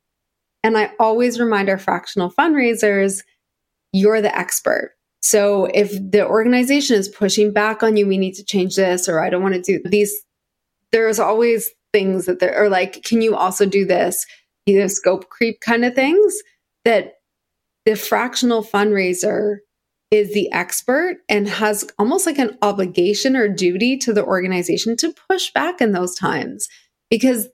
And 0.65 0.77
I 0.77 0.93
always 0.99 1.39
remind 1.39 1.69
our 1.69 1.79
fractional 1.79 2.33
fundraisers, 2.33 3.23
you're 3.93 4.21
the 4.21 4.37
expert. 4.37 4.95
So 5.21 5.67
if 5.67 5.93
the 5.93 6.27
organization 6.27 6.97
is 6.97 7.09
pushing 7.09 7.53
back 7.53 7.83
on 7.83 7.97
you, 7.97 8.07
we 8.07 8.19
need 8.19 8.35
to 8.35 8.45
change 8.45 8.77
this, 8.77 9.09
or 9.09 9.21
I 9.21 9.31
don't 9.31 9.43
want 9.43 9.55
to 9.55 9.63
do 9.63 9.81
these, 9.89 10.15
there's 10.93 11.19
always 11.19 11.71
things 11.93 12.27
that 12.27 12.39
there 12.39 12.57
are 12.57 12.69
like, 12.69 13.03
can 13.03 13.21
you 13.21 13.35
also 13.35 13.67
do 13.67 13.85
this? 13.85 14.25
You 14.67 14.79
know, 14.79 14.87
scope 14.87 15.29
creep 15.29 15.61
kind 15.61 15.85
of 15.85 15.95
things 15.95 16.35
that 16.85 17.15
the 17.85 17.97
fractional 17.97 18.63
fundraiser 18.63 19.59
is 20.11 20.33
the 20.33 20.51
expert 20.53 21.19
and 21.29 21.49
has 21.49 21.85
almost 21.99 22.27
like 22.27 22.39
an 22.39 22.57
obligation 22.63 23.37
or 23.37 23.49
duty 23.49 23.97
to 23.99 24.13
the 24.13 24.25
organization 24.25 24.97
to 24.97 25.15
push 25.29 25.53
back 25.53 25.81
in 25.81 25.93
those 25.93 26.15
times. 26.15 26.69
Because 27.11 27.49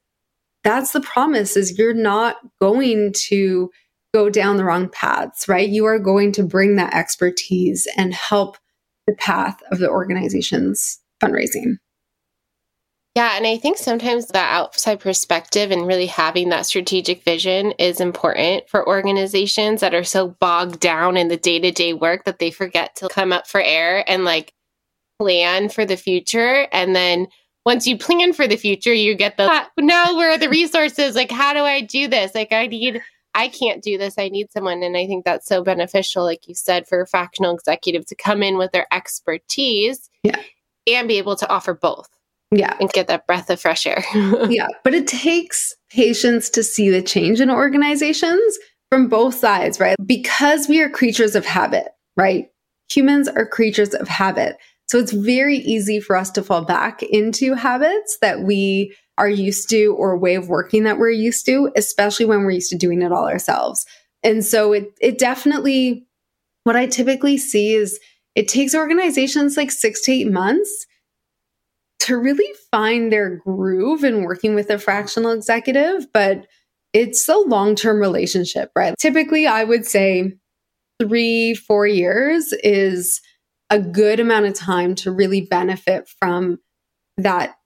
that's 0.62 0.92
the 0.92 1.00
promise 1.00 1.56
is 1.56 1.78
you're 1.78 1.94
not 1.94 2.36
going 2.60 3.12
to 3.12 3.70
go 4.14 4.30
down 4.30 4.56
the 4.56 4.64
wrong 4.64 4.88
paths 4.88 5.48
right? 5.48 5.68
You 5.68 5.84
are 5.86 5.98
going 5.98 6.32
to 6.32 6.44
bring 6.44 6.76
that 6.76 6.94
expertise 6.94 7.86
and 7.96 8.14
help 8.14 8.56
the 9.06 9.14
path 9.14 9.60
of 9.70 9.78
the 9.78 9.90
organization's 9.90 11.00
fundraising 11.22 11.76
yeah, 13.14 13.36
and 13.36 13.46
I 13.46 13.58
think 13.58 13.78
sometimes 13.78 14.26
that 14.28 14.52
outside 14.52 14.98
perspective 14.98 15.70
and 15.70 15.86
really 15.86 16.06
having 16.06 16.48
that 16.48 16.66
strategic 16.66 17.22
vision 17.22 17.70
is 17.72 18.00
important 18.00 18.68
for 18.68 18.86
organizations 18.86 19.80
that 19.82 19.94
are 19.94 20.02
so 20.02 20.28
bogged 20.40 20.80
down 20.80 21.16
in 21.16 21.28
the 21.28 21.36
day 21.36 21.60
to 21.60 21.70
day 21.70 21.92
work 21.92 22.24
that 22.24 22.40
they 22.40 22.50
forget 22.50 22.96
to 22.96 23.08
come 23.08 23.32
up 23.32 23.46
for 23.46 23.60
air 23.60 24.04
and 24.10 24.24
like 24.24 24.52
plan 25.20 25.68
for 25.68 25.84
the 25.84 25.96
future. 25.96 26.66
And 26.72 26.96
then 26.96 27.28
once 27.64 27.86
you 27.86 27.96
plan 27.96 28.32
for 28.32 28.48
the 28.48 28.56
future, 28.56 28.92
you 28.92 29.14
get 29.14 29.36
the 29.36 29.44
ah, 29.48 29.70
now 29.78 30.16
where 30.16 30.32
are 30.32 30.38
the 30.38 30.48
resources? 30.48 31.14
Like, 31.14 31.30
how 31.30 31.52
do 31.52 31.60
I 31.60 31.82
do 31.82 32.08
this? 32.08 32.34
Like, 32.34 32.52
I 32.52 32.66
need, 32.66 33.00
I 33.32 33.46
can't 33.46 33.80
do 33.80 33.96
this. 33.96 34.18
I 34.18 34.28
need 34.28 34.50
someone. 34.50 34.82
And 34.82 34.96
I 34.96 35.06
think 35.06 35.24
that's 35.24 35.46
so 35.46 35.62
beneficial, 35.62 36.24
like 36.24 36.48
you 36.48 36.54
said, 36.56 36.88
for 36.88 37.02
a 37.02 37.06
fractional 37.06 37.54
executive 37.54 38.06
to 38.06 38.16
come 38.16 38.42
in 38.42 38.58
with 38.58 38.72
their 38.72 38.88
expertise 38.92 40.10
yeah. 40.24 40.40
and 40.88 41.06
be 41.06 41.18
able 41.18 41.36
to 41.36 41.48
offer 41.48 41.74
both. 41.74 42.08
Yeah. 42.54 42.76
And 42.80 42.90
get 42.92 43.08
that 43.08 43.26
breath 43.26 43.50
of 43.50 43.60
fresh 43.60 43.86
air. 43.86 44.04
yeah. 44.48 44.68
But 44.82 44.94
it 44.94 45.06
takes 45.06 45.74
patience 45.90 46.50
to 46.50 46.62
see 46.62 46.90
the 46.90 47.02
change 47.02 47.40
in 47.40 47.50
organizations 47.50 48.58
from 48.90 49.08
both 49.08 49.34
sides, 49.34 49.80
right? 49.80 49.96
Because 50.04 50.68
we 50.68 50.80
are 50.80 50.88
creatures 50.88 51.34
of 51.34 51.44
habit, 51.44 51.88
right? 52.16 52.48
Humans 52.92 53.28
are 53.28 53.46
creatures 53.46 53.94
of 53.94 54.08
habit. 54.08 54.56
So 54.86 54.98
it's 54.98 55.12
very 55.12 55.56
easy 55.56 55.98
for 55.98 56.16
us 56.16 56.30
to 56.32 56.42
fall 56.42 56.64
back 56.64 57.02
into 57.02 57.54
habits 57.54 58.18
that 58.20 58.42
we 58.42 58.94
are 59.16 59.28
used 59.28 59.70
to 59.70 59.94
or 59.98 60.18
way 60.18 60.34
of 60.34 60.48
working 60.48 60.84
that 60.84 60.98
we're 60.98 61.10
used 61.10 61.46
to, 61.46 61.70
especially 61.76 62.26
when 62.26 62.40
we're 62.40 62.52
used 62.52 62.70
to 62.70 62.78
doing 62.78 63.02
it 63.02 63.12
all 63.12 63.28
ourselves. 63.28 63.86
And 64.22 64.44
so 64.44 64.72
it 64.72 64.92
it 65.00 65.18
definitely 65.18 66.06
what 66.64 66.76
I 66.76 66.86
typically 66.86 67.36
see 67.36 67.74
is 67.74 67.98
it 68.34 68.48
takes 68.48 68.74
organizations 68.74 69.56
like 69.56 69.70
6 69.70 70.00
to 70.02 70.12
8 70.12 70.32
months 70.32 70.86
to 72.04 72.18
really 72.18 72.50
find 72.70 73.10
their 73.10 73.36
groove 73.36 74.04
in 74.04 74.24
working 74.24 74.54
with 74.54 74.70
a 74.70 74.78
fractional 74.78 75.32
executive, 75.32 76.06
but 76.12 76.46
it's 76.92 77.28
a 77.28 77.36
long 77.36 77.74
term 77.74 77.98
relationship, 77.98 78.70
right? 78.76 78.94
Typically, 78.98 79.46
I 79.46 79.64
would 79.64 79.86
say 79.86 80.34
three, 81.00 81.54
four 81.54 81.86
years 81.86 82.52
is 82.62 83.20
a 83.70 83.80
good 83.80 84.20
amount 84.20 84.46
of 84.46 84.54
time 84.54 84.94
to 84.94 85.10
really 85.10 85.40
benefit 85.40 86.08
from 86.20 86.58
that 87.16 87.56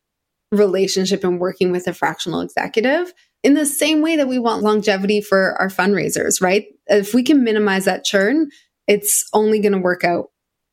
relationship 0.53 1.25
and 1.25 1.41
working 1.41 1.73
with 1.73 1.87
a 1.87 1.93
fractional 1.93 2.41
executive 2.41 3.13
in 3.43 3.55
the 3.55 3.67
same 3.67 4.03
way 4.03 4.17
that 4.17 4.29
we 4.29 4.39
want 4.39 4.63
longevity 4.63 5.21
for 5.21 5.61
our 5.61 5.69
fundraisers, 5.69 6.41
right? 6.41 6.67
If 6.87 7.13
we 7.13 7.23
can 7.23 7.45
minimize 7.45 7.85
that 7.85 8.05
churn, 8.05 8.51
it's 8.87 9.29
only 9.35 9.61
going 9.61 9.73
to 9.73 9.79
work 9.79 10.05
out 10.05 10.27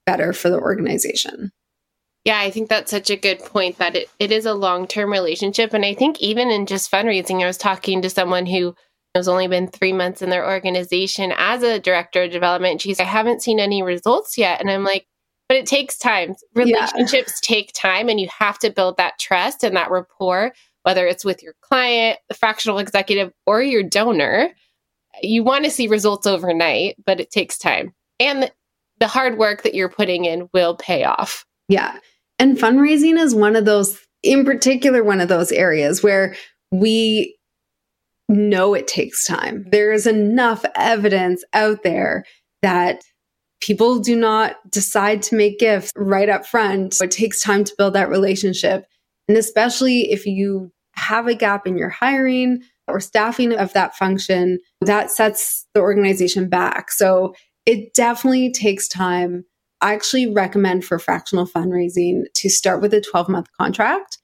better 0.06 0.34
for 0.34 0.50
the 0.50 0.60
organization. 0.60 1.52
Yeah, 2.26 2.40
I 2.40 2.50
think 2.50 2.70
that's 2.70 2.90
such 2.90 3.12
a 3.12 3.16
good 3.16 3.40
point 3.40 3.78
that 3.78 3.96
it, 3.96 4.10
it 4.18 4.32
is 4.32 4.48
a 4.48 4.54
long 4.54 4.88
term 4.88 5.12
relationship. 5.12 5.74
And 5.74 5.86
I 5.86 5.94
think 5.94 6.20
even 6.20 6.50
in 6.50 6.66
just 6.66 6.92
fundraising, 6.92 7.44
I 7.44 7.46
was 7.46 7.58
talking 7.58 8.02
to 8.02 8.10
someone 8.10 8.48
who 8.48 8.76
has 9.14 9.28
only 9.28 9.48
been 9.48 9.68
three 9.68 9.94
months 9.94 10.22
in 10.22 10.30
their 10.30 10.46
organization 10.46 11.34
as 11.38 11.64
a 11.64 11.80
director 11.80 12.24
of 12.24 12.32
development. 12.32 12.82
She's, 12.82 13.00
I 13.00 13.04
haven't 13.04 13.44
seen 13.44 13.60
any 13.60 13.84
results 13.84 14.38
yet. 14.38 14.60
And 14.60 14.70
I'm 14.70 14.84
like, 14.84 15.08
but 15.48 15.58
it 15.58 15.68
takes 15.68 15.98
time. 15.98 16.36
Relationships 16.56 17.40
yeah. 17.42 17.56
take 17.56 17.72
time, 17.74 18.10
and 18.10 18.20
you 18.20 18.28
have 18.36 18.58
to 18.60 18.72
build 18.72 18.98
that 18.98 19.20
trust 19.20 19.64
and 19.64 19.76
that 19.76 19.92
rapport, 19.92 20.52
whether 20.82 21.06
it's 21.06 21.24
with 21.24 21.44
your 21.44 21.54
client, 21.62 22.18
the 22.28 22.34
fractional 22.34 22.80
executive, 22.80 23.32
or 23.46 23.62
your 23.62 23.84
donor. 23.84 24.50
You 25.22 25.44
want 25.44 25.64
to 25.66 25.72
see 25.72 25.88
results 25.88 26.26
overnight, 26.26 26.96
but 27.06 27.20
it 27.20 27.30
takes 27.30 27.60
time. 27.60 27.94
And 28.20 28.52
the 29.00 29.08
hard 29.08 29.38
work 29.38 29.62
that 29.64 29.76
you're 29.76 29.88
putting 29.88 30.26
in 30.26 30.50
will 30.52 30.76
pay 30.76 31.04
off. 31.04 31.46
Yeah. 31.68 32.00
And 32.40 32.58
fundraising 32.58 33.18
is 33.18 33.34
one 33.34 33.56
of 33.56 33.66
those, 33.66 34.00
in 34.24 34.46
particular, 34.46 35.04
one 35.04 35.22
of 35.22 35.30
those 35.30 35.52
areas 35.52 36.04
where 36.04 36.36
we 36.72 37.38
know 38.28 38.74
it 38.74 38.88
takes 38.88 39.26
time. 39.26 39.66
There 39.72 39.92
is 39.92 40.08
enough 40.08 40.66
evidence 40.76 41.44
out 41.54 41.84
there 41.84 42.26
that 42.62 43.04
people 43.62 44.00
do 44.00 44.16
not 44.16 44.56
decide 44.70 45.22
to 45.24 45.36
make 45.36 45.60
gifts 45.60 45.92
right 45.96 46.30
up 46.30 46.46
front. 46.46 47.00
It 47.02 47.12
takes 47.12 47.42
time 47.42 47.64
to 47.64 47.74
build 47.78 47.94
that 47.94 48.10
relationship. 48.10 48.86
And 49.28 49.38
especially 49.38 50.12
if 50.12 50.26
you 50.26 50.72
have 50.94 51.28
a 51.28 51.36
gap 51.36 51.66
in 51.68 51.78
your 51.78 51.90
hiring 51.90 52.62
or 52.88 53.00
staffing 53.00 53.54
of 53.54 53.74
that 53.74 53.96
function, 53.96 54.60
that 54.82 55.10
sets 55.10 55.66
the 55.74 55.82
organization 55.82 56.50
back. 56.50 56.92
So 56.92 57.34
it 57.66 57.94
definitely 57.94 58.52
takes 58.52 58.88
time 58.88 59.46
I 59.82 59.94
actually 59.94 60.32
recommend 60.32 60.86
for 60.86 61.00
fractional 61.00 61.46
fundraising 61.46 62.24
to 62.36 62.50
start 62.50 62.82
with 62.82 62.94
a 62.94 63.02
12 63.02 63.30
month 63.30 63.48
contract 63.60 64.18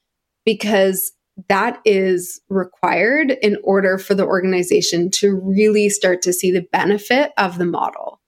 because 0.45 1.11
that 1.49 1.79
is 1.85 2.41
required 2.49 3.31
in 3.41 3.57
order 3.63 3.97
for 3.97 4.13
the 4.13 4.25
organization 4.25 5.09
to 5.11 5.35
really 5.35 5.89
start 5.89 6.21
to 6.23 6.33
see 6.33 6.51
the 6.51 6.65
benefit 6.71 7.31
of 7.37 7.57
the 7.57 7.65
model. 7.65 8.19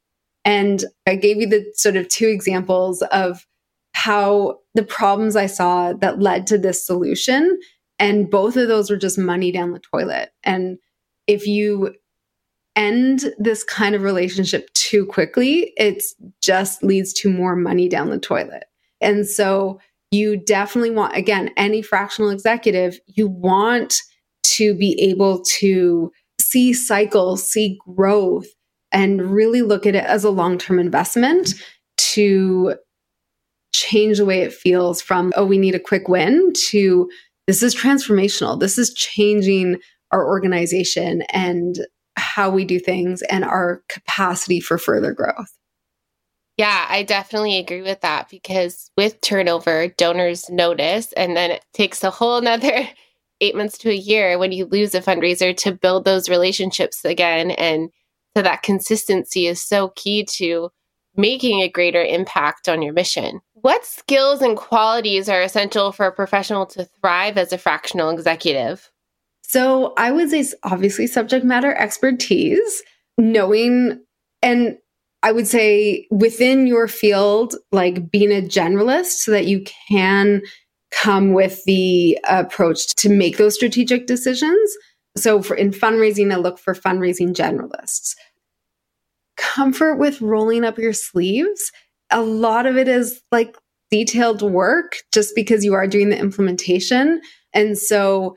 And 0.46 0.84
I 1.08 1.16
gave 1.16 1.38
you 1.38 1.48
the 1.48 1.66
sort 1.76 1.96
of 1.96 2.08
two 2.08 2.28
examples 2.28 3.02
of 3.04 3.46
how 3.94 4.60
the 4.74 4.84
problems 4.84 5.36
I 5.36 5.46
saw 5.46 5.94
that 5.94 6.20
led 6.20 6.48
to 6.48 6.58
this 6.58 6.86
solution. 6.86 7.60
And 8.00 8.30
both 8.30 8.58
of 8.58 8.68
those 8.68 8.90
were 8.90 8.98
just 8.98 9.18
money 9.18 9.52
down 9.52 9.72
the 9.72 9.80
toilet. 9.80 10.32
And 10.44 10.78
if 11.28 11.48
you 11.48 11.96
end 12.76 13.34
this 13.38 13.64
kind 13.64 13.96
of 13.96 14.02
relationship 14.02 14.72
too 14.74 15.06
quickly, 15.06 15.74
it 15.78 16.04
just 16.42 16.84
leads 16.84 17.14
to 17.14 17.30
more 17.30 17.56
money 17.56 17.88
down 17.88 18.10
the 18.10 18.20
toilet. 18.20 18.66
And 19.02 19.28
so 19.28 19.80
you 20.12 20.38
definitely 20.38 20.92
want, 20.92 21.16
again, 21.16 21.52
any 21.58 21.82
fractional 21.82 22.30
executive, 22.30 23.00
you 23.08 23.28
want 23.28 24.02
to 24.44 24.76
be 24.76 25.00
able 25.02 25.44
to 25.44 26.12
see 26.40 26.74
cycles, 26.74 27.50
see 27.50 27.80
growth, 27.88 28.48
and 28.92 29.22
really 29.22 29.62
look 29.62 29.86
at 29.86 29.96
it 29.96 30.06
as 30.06 30.24
a 30.24 30.30
long 30.30 30.58
term 30.58 30.80
investment 30.80 31.54
to 31.98 32.76
change 33.74 34.20
the 34.20 34.26
way 34.26 34.42
it 34.42 34.54
feels 34.54 35.02
from, 35.02 35.34
oh, 35.36 35.46
we 35.46 35.58
need 35.58 35.76
a 35.76 35.80
quick 35.80 36.08
win 36.08 36.54
to 36.70 37.10
this 37.48 37.64
is 37.64 37.76
transformational. 37.76 38.60
This 38.60 38.78
is 38.78 38.94
changing 38.94 39.80
our 40.12 40.26
organization 40.26 41.24
and 41.34 41.80
how 42.16 42.50
we 42.50 42.66
do 42.66 42.80
things 42.80 43.22
and 43.24 43.44
our 43.44 43.84
capacity 43.90 44.60
for 44.60 44.78
further 44.78 45.14
growth. 45.14 45.58
Yeah, 46.58 46.86
I 46.88 47.04
definitely 47.04 47.58
agree 47.58 47.82
with 47.82 48.02
that 48.02 48.30
because 48.30 48.92
with 48.96 49.20
turnover, 49.22 49.88
donors 49.88 50.50
notice, 50.50 51.12
and 51.14 51.36
then 51.36 51.50
it 51.52 51.66
takes 51.74 52.04
a 52.04 52.12
whole 52.12 52.38
another 52.38 52.88
eight 53.42 53.56
months 53.56 53.78
to 53.80 53.90
a 53.90 53.96
year 53.96 54.38
when 54.38 54.52
you 54.52 54.66
lose 54.66 54.94
a 54.94 55.02
fundraiser 55.02 55.56
to 55.58 55.72
build 55.72 56.06
those 56.06 56.30
relationships 56.30 57.04
again. 57.04 57.52
And 57.52 57.90
so 58.38 58.44
that 58.44 58.62
consistency 58.62 59.48
is 59.48 59.62
so 59.62 59.90
key 59.96 60.26
to 60.26 60.70
making 61.16 61.62
a 61.62 61.70
greater 61.70 62.02
impact 62.02 62.70
on 62.70 62.82
your 62.82 62.94
mission. 62.94 63.42
What 63.54 63.86
skills 63.86 64.42
and 64.42 64.56
qualities 64.56 65.30
are 65.30 65.42
essential 65.42 65.92
for 65.92 66.06
a 66.06 66.12
professional 66.12 66.66
to 66.68 66.86
thrive 66.86 67.38
as 67.38 67.52
a 67.52 67.58
fractional 67.58 68.10
executive? 68.10 68.92
So 69.54 69.94
I 69.98 70.10
would 70.10 70.32
say 70.32 70.44
obviously 70.64 71.06
subject 71.06 71.46
matter 71.46 71.76
expertise, 71.76 72.82
knowing 73.20 74.04
and 74.42 74.80
I 75.22 75.32
would 75.32 75.46
say 75.46 76.08
within 76.10 76.66
your 76.66 76.88
field, 76.88 77.54
like 77.72 78.10
being 78.10 78.32
a 78.32 78.42
generalist 78.42 79.20
so 79.20 79.30
that 79.30 79.46
you 79.46 79.64
can 79.88 80.42
come 80.92 81.34
with 81.34 81.64
the 81.66 82.18
approach 82.28 82.96
to 82.96 83.10
make 83.10 83.38
those 83.38 83.54
strategic 83.54 84.08
decisions. 84.08 84.76
So 85.16 85.44
for 85.44 85.56
in 85.56 85.70
fundraising, 85.70 86.34
I 86.34 86.38
look 86.38 86.58
for 86.58 86.74
fundraising 86.74 87.36
generalists. 87.36 88.16
Comfort 89.38 89.98
with 89.98 90.20
rolling 90.20 90.66
up 90.66 90.80
your 90.80 90.94
sleeves. 90.94 91.72
A 92.10 92.24
lot 92.24 92.66
of 92.66 92.76
it 92.76 92.88
is 92.88 93.22
like 93.32 93.56
detailed 93.92 94.42
work 94.42 94.96
just 95.14 95.36
because 95.36 95.64
you 95.64 95.76
are 95.76 95.86
doing 95.86 96.10
the 96.10 96.18
implementation. 96.18 97.22
And 97.54 97.78
so 97.78 98.36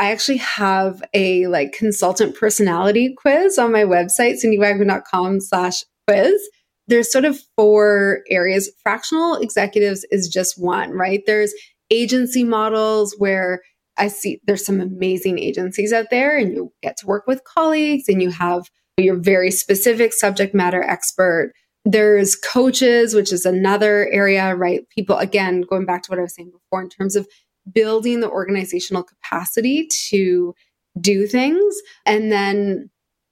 I 0.00 0.12
actually 0.12 0.38
have 0.38 1.02
a 1.12 1.46
like 1.48 1.72
consultant 1.72 2.34
personality 2.34 3.14
quiz 3.14 3.58
on 3.58 3.70
my 3.70 3.82
website, 3.82 4.42
cindywagman.com 4.42 5.40
slash 5.40 5.84
quiz. 6.08 6.40
There's 6.88 7.12
sort 7.12 7.26
of 7.26 7.38
four 7.54 8.20
areas. 8.30 8.70
Fractional 8.82 9.36
executives 9.36 10.06
is 10.10 10.26
just 10.26 10.58
one, 10.58 10.92
right? 10.92 11.20
There's 11.26 11.52
agency 11.90 12.44
models 12.44 13.14
where 13.18 13.60
I 13.98 14.08
see 14.08 14.40
there's 14.46 14.64
some 14.64 14.80
amazing 14.80 15.38
agencies 15.38 15.92
out 15.92 16.06
there 16.10 16.34
and 16.34 16.54
you 16.54 16.72
get 16.82 16.96
to 16.98 17.06
work 17.06 17.26
with 17.26 17.44
colleagues 17.44 18.04
and 18.08 18.22
you 18.22 18.30
have 18.30 18.70
your 18.96 19.16
very 19.16 19.50
specific 19.50 20.14
subject 20.14 20.54
matter 20.54 20.82
expert. 20.82 21.52
There's 21.84 22.36
coaches, 22.36 23.12
which 23.14 23.34
is 23.34 23.44
another 23.44 24.08
area, 24.10 24.56
right? 24.56 24.80
People, 24.88 25.18
again, 25.18 25.60
going 25.60 25.84
back 25.84 26.02
to 26.04 26.10
what 26.10 26.18
I 26.18 26.22
was 26.22 26.34
saying 26.34 26.52
before 26.52 26.80
in 26.80 26.88
terms 26.88 27.16
of 27.16 27.28
building 27.72 28.20
the 28.20 28.30
organizational 28.30 29.02
capacity 29.02 29.88
to 30.08 30.54
do 31.00 31.26
things. 31.26 31.74
And 32.06 32.32
then 32.32 32.90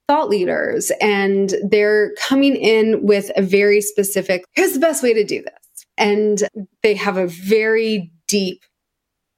thought 0.09 0.29
leaders, 0.29 0.91
and 1.01 1.53
they're 1.69 2.13
coming 2.15 2.55
in 2.55 3.05
with 3.05 3.29
a 3.35 3.43
very 3.43 3.79
specific 3.79 4.43
here's 4.53 4.73
the 4.73 4.79
best 4.79 5.03
way 5.03 5.13
to 5.13 5.23
do 5.23 5.43
this. 5.43 5.85
And 5.97 6.49
they 6.81 6.95
have 6.95 7.15
a 7.15 7.27
very 7.27 8.11
deep 8.27 8.63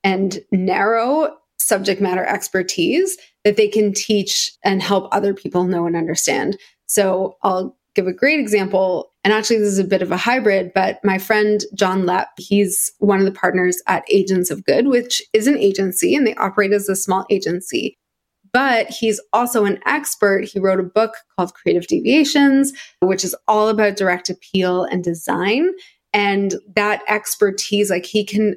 and 0.03 0.39
narrow 0.51 1.35
subject 1.59 1.99
matter 2.01 2.25
expertise 2.25 3.17
that 3.43 3.57
they 3.57 3.67
can 3.67 3.93
teach 3.93 4.51
and 4.63 4.81
help 4.81 5.09
other 5.11 5.33
people 5.33 5.65
know 5.65 5.85
and 5.85 5.95
understand. 5.95 6.57
So 6.87 7.35
I'll 7.43 7.77
give 7.93 8.07
a 8.07 8.13
great 8.13 8.39
example. 8.39 9.10
And 9.23 9.33
actually, 9.33 9.59
this 9.59 9.67
is 9.67 9.79
a 9.79 9.83
bit 9.83 10.01
of 10.01 10.11
a 10.11 10.17
hybrid, 10.17 10.71
but 10.73 10.99
my 11.03 11.17
friend 11.19 11.63
John 11.75 12.03
Lepp, 12.03 12.27
he's 12.37 12.91
one 12.97 13.19
of 13.19 13.25
the 13.25 13.31
partners 13.31 13.81
at 13.87 14.03
Agents 14.09 14.49
of 14.49 14.65
Good, 14.65 14.87
which 14.87 15.21
is 15.33 15.45
an 15.45 15.57
agency 15.57 16.15
and 16.15 16.25
they 16.25 16.33
operate 16.35 16.71
as 16.71 16.89
a 16.89 16.95
small 16.95 17.25
agency. 17.29 17.97
But 18.51 18.87
he's 18.87 19.21
also 19.31 19.65
an 19.65 19.79
expert. 19.85 20.45
He 20.45 20.59
wrote 20.59 20.79
a 20.79 20.83
book 20.83 21.13
called 21.35 21.53
Creative 21.53 21.85
Deviations, 21.87 22.73
which 22.99 23.23
is 23.23 23.35
all 23.47 23.69
about 23.69 23.95
direct 23.95 24.29
appeal 24.29 24.83
and 24.83 25.03
design. 25.03 25.69
And 26.13 26.55
that 26.75 27.01
expertise, 27.07 27.89
like 27.89 28.05
he 28.05 28.25
can 28.25 28.55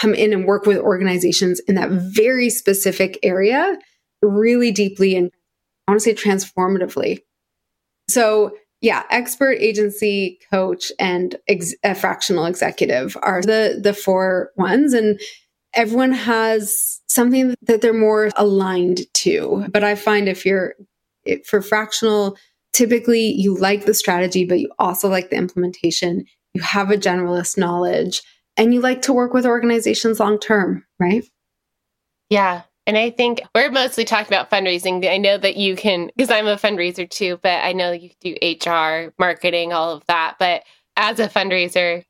come 0.00 0.14
in 0.14 0.32
and 0.32 0.46
work 0.46 0.66
with 0.66 0.78
organizations 0.78 1.60
in 1.68 1.74
that 1.74 1.90
very 1.90 2.48
specific 2.48 3.18
area 3.22 3.76
really 4.22 4.72
deeply 4.72 5.14
and 5.14 5.30
I 5.86 5.92
want 5.92 6.02
to 6.02 6.04
say 6.04 6.14
transformatively. 6.14 7.20
So 8.08 8.56
yeah, 8.80 9.04
expert 9.10 9.56
agency 9.58 10.38
coach 10.50 10.92
and 10.98 11.36
ex- 11.48 11.74
a 11.82 11.94
fractional 11.94 12.44
executive 12.44 13.16
are 13.22 13.42
the 13.42 13.80
the 13.82 13.94
four 13.94 14.50
ones 14.56 14.92
and 14.92 15.20
everyone 15.74 16.12
has 16.12 17.00
something 17.08 17.54
that 17.62 17.80
they're 17.80 17.92
more 17.92 18.30
aligned 18.36 19.02
to. 19.14 19.66
But 19.70 19.84
I 19.84 19.94
find 19.94 20.28
if 20.28 20.44
you're 20.44 20.74
for 21.44 21.60
fractional 21.60 22.36
typically 22.72 23.32
you 23.32 23.56
like 23.56 23.84
the 23.86 23.94
strategy 23.94 24.44
but 24.44 24.60
you 24.60 24.70
also 24.78 25.08
like 25.08 25.30
the 25.30 25.36
implementation, 25.36 26.24
you 26.52 26.60
have 26.60 26.90
a 26.90 26.96
generalist 26.96 27.56
knowledge 27.56 28.22
and 28.56 28.72
you 28.74 28.80
like 28.80 29.02
to 29.02 29.12
work 29.12 29.32
with 29.32 29.46
organizations 29.46 30.20
long 30.20 30.38
term, 30.38 30.84
right? 30.98 31.24
Yeah, 32.28 32.62
and 32.86 32.96
I 32.96 33.10
think 33.10 33.42
we're 33.54 33.70
mostly 33.70 34.04
talking 34.04 34.32
about 34.32 34.50
fundraising. 34.50 35.08
I 35.10 35.16
know 35.16 35.38
that 35.38 35.56
you 35.56 35.76
can, 35.76 36.10
because 36.16 36.30
I'm 36.30 36.46
a 36.46 36.56
fundraiser 36.56 37.08
too, 37.08 37.38
but 37.42 37.64
I 37.64 37.72
know 37.72 37.92
you 37.92 38.10
do 38.20 38.36
HR, 38.42 39.12
marketing, 39.18 39.72
all 39.72 39.92
of 39.92 40.04
that. 40.06 40.36
But 40.38 40.62
as 40.96 41.18
a 41.18 41.28
fundraiser, 41.28 42.04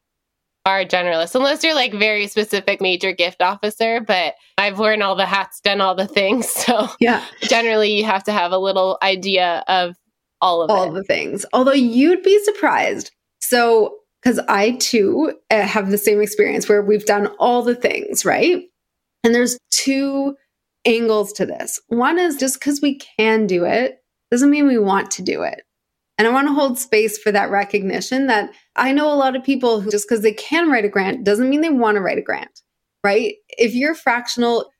are 0.66 0.80
a 0.80 0.84
generalist, 0.84 1.36
unless 1.36 1.62
you're 1.62 1.76
like 1.76 1.94
very 1.94 2.26
specific 2.26 2.80
major 2.80 3.12
gift 3.12 3.40
officer. 3.40 4.00
But 4.00 4.34
I've 4.58 4.78
worn 4.78 5.00
all 5.00 5.14
the 5.14 5.24
hats, 5.24 5.60
done 5.60 5.80
all 5.80 5.94
the 5.94 6.08
things. 6.08 6.52
So 6.66 6.88
yeah, 6.98 7.24
generally 7.42 7.96
you 7.96 8.04
have 8.04 8.24
to 8.24 8.32
have 8.32 8.50
a 8.50 8.58
little 8.58 8.98
idea 9.00 9.62
of 9.68 9.94
all 10.40 10.62
of 10.62 10.70
all 10.70 10.90
it. 10.90 10.94
the 10.94 11.04
things. 11.04 11.46
Although 11.52 11.72
you'd 11.72 12.24
be 12.24 12.42
surprised. 12.42 13.12
So 13.40 13.98
because 14.20 14.40
I 14.48 14.72
too 14.72 15.38
uh, 15.52 15.62
have 15.62 15.90
the 15.92 15.98
same 15.98 16.20
experience 16.20 16.68
where 16.68 16.82
we've 16.82 17.04
done 17.04 17.28
all 17.38 17.62
the 17.62 17.76
things, 17.76 18.24
right? 18.24 18.64
And 19.22 19.32
there's 19.32 19.56
two 19.70 20.34
angles 20.86 21.32
to 21.34 21.46
this. 21.46 21.80
One 21.88 22.18
is 22.18 22.36
just 22.36 22.60
because 22.60 22.80
we 22.80 22.98
can 23.18 23.46
do 23.46 23.64
it 23.64 23.98
doesn't 24.30 24.50
mean 24.50 24.66
we 24.66 24.78
want 24.78 25.10
to 25.12 25.22
do 25.22 25.42
it. 25.42 25.62
And 26.18 26.26
I 26.26 26.30
want 26.30 26.48
to 26.48 26.54
hold 26.54 26.78
space 26.78 27.18
for 27.18 27.30
that 27.32 27.50
recognition 27.50 28.26
that 28.28 28.50
I 28.74 28.92
know 28.92 29.12
a 29.12 29.14
lot 29.14 29.36
of 29.36 29.44
people 29.44 29.80
who 29.80 29.90
just 29.90 30.08
because 30.08 30.22
they 30.22 30.32
can 30.32 30.70
write 30.70 30.84
a 30.84 30.88
grant 30.88 31.24
doesn't 31.24 31.50
mean 31.50 31.60
they 31.60 31.68
want 31.68 31.96
to 31.96 32.00
write 32.00 32.18
a 32.18 32.22
grant, 32.22 32.62
right? 33.04 33.34
If 33.50 33.74
you're 33.74 33.94
fractional, 33.94 34.70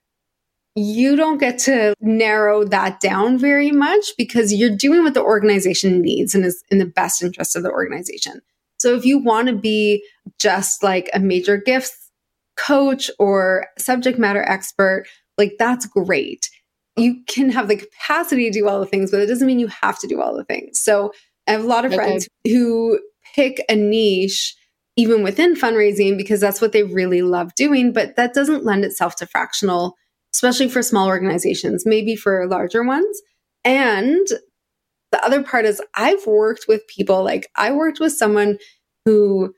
you 0.74 1.14
don't 1.16 1.38
get 1.38 1.58
to 1.60 1.94
narrow 2.00 2.64
that 2.64 3.00
down 3.00 3.38
very 3.38 3.70
much 3.70 4.12
because 4.16 4.52
you're 4.52 4.74
doing 4.74 5.02
what 5.02 5.14
the 5.14 5.22
organization 5.22 6.00
needs 6.00 6.34
and 6.34 6.44
is 6.44 6.62
in 6.70 6.78
the 6.78 6.86
best 6.86 7.22
interest 7.22 7.54
of 7.54 7.62
the 7.62 7.70
organization. 7.70 8.40
So 8.78 8.94
if 8.94 9.04
you 9.04 9.18
want 9.18 9.48
to 9.48 9.54
be 9.54 10.04
just 10.38 10.82
like 10.82 11.10
a 11.12 11.20
major 11.20 11.56
gifts 11.56 12.10
coach 12.56 13.10
or 13.18 13.66
subject 13.78 14.18
matter 14.18 14.42
expert, 14.42 15.04
like 15.38 15.54
that's 15.58 15.86
great. 15.86 16.48
You 16.96 17.22
can 17.26 17.50
have 17.50 17.68
the 17.68 17.76
capacity 17.76 18.50
to 18.50 18.58
do 18.58 18.68
all 18.68 18.80
the 18.80 18.86
things, 18.86 19.10
but 19.10 19.20
it 19.20 19.26
doesn't 19.26 19.46
mean 19.46 19.58
you 19.58 19.68
have 19.82 19.98
to 19.98 20.06
do 20.06 20.20
all 20.20 20.36
the 20.36 20.44
things. 20.44 20.80
So 20.80 21.12
I 21.46 21.52
have 21.52 21.64
a 21.64 21.66
lot 21.66 21.84
of 21.84 21.92
okay. 21.92 21.96
friends 21.96 22.28
who 22.44 22.98
pick 23.34 23.62
a 23.68 23.76
niche 23.76 24.54
even 24.96 25.22
within 25.22 25.54
fundraising 25.54 26.16
because 26.16 26.40
that's 26.40 26.60
what 26.60 26.72
they 26.72 26.82
really 26.82 27.22
love 27.22 27.54
doing, 27.54 27.92
but 27.92 28.16
that 28.16 28.32
doesn't 28.32 28.64
lend 28.64 28.84
itself 28.84 29.14
to 29.16 29.26
fractional, 29.26 29.94
especially 30.34 30.68
for 30.68 30.82
small 30.82 31.06
organizations, 31.06 31.84
maybe 31.84 32.16
for 32.16 32.46
larger 32.46 32.82
ones. 32.82 33.20
And 33.62 34.26
the 35.12 35.22
other 35.24 35.42
part 35.42 35.66
is 35.66 35.82
I've 35.94 36.26
worked 36.26 36.64
with 36.66 36.86
people 36.88 37.22
like 37.22 37.48
I 37.56 37.72
worked 37.72 38.00
with 38.00 38.12
someone 38.12 38.58
who 39.04 39.54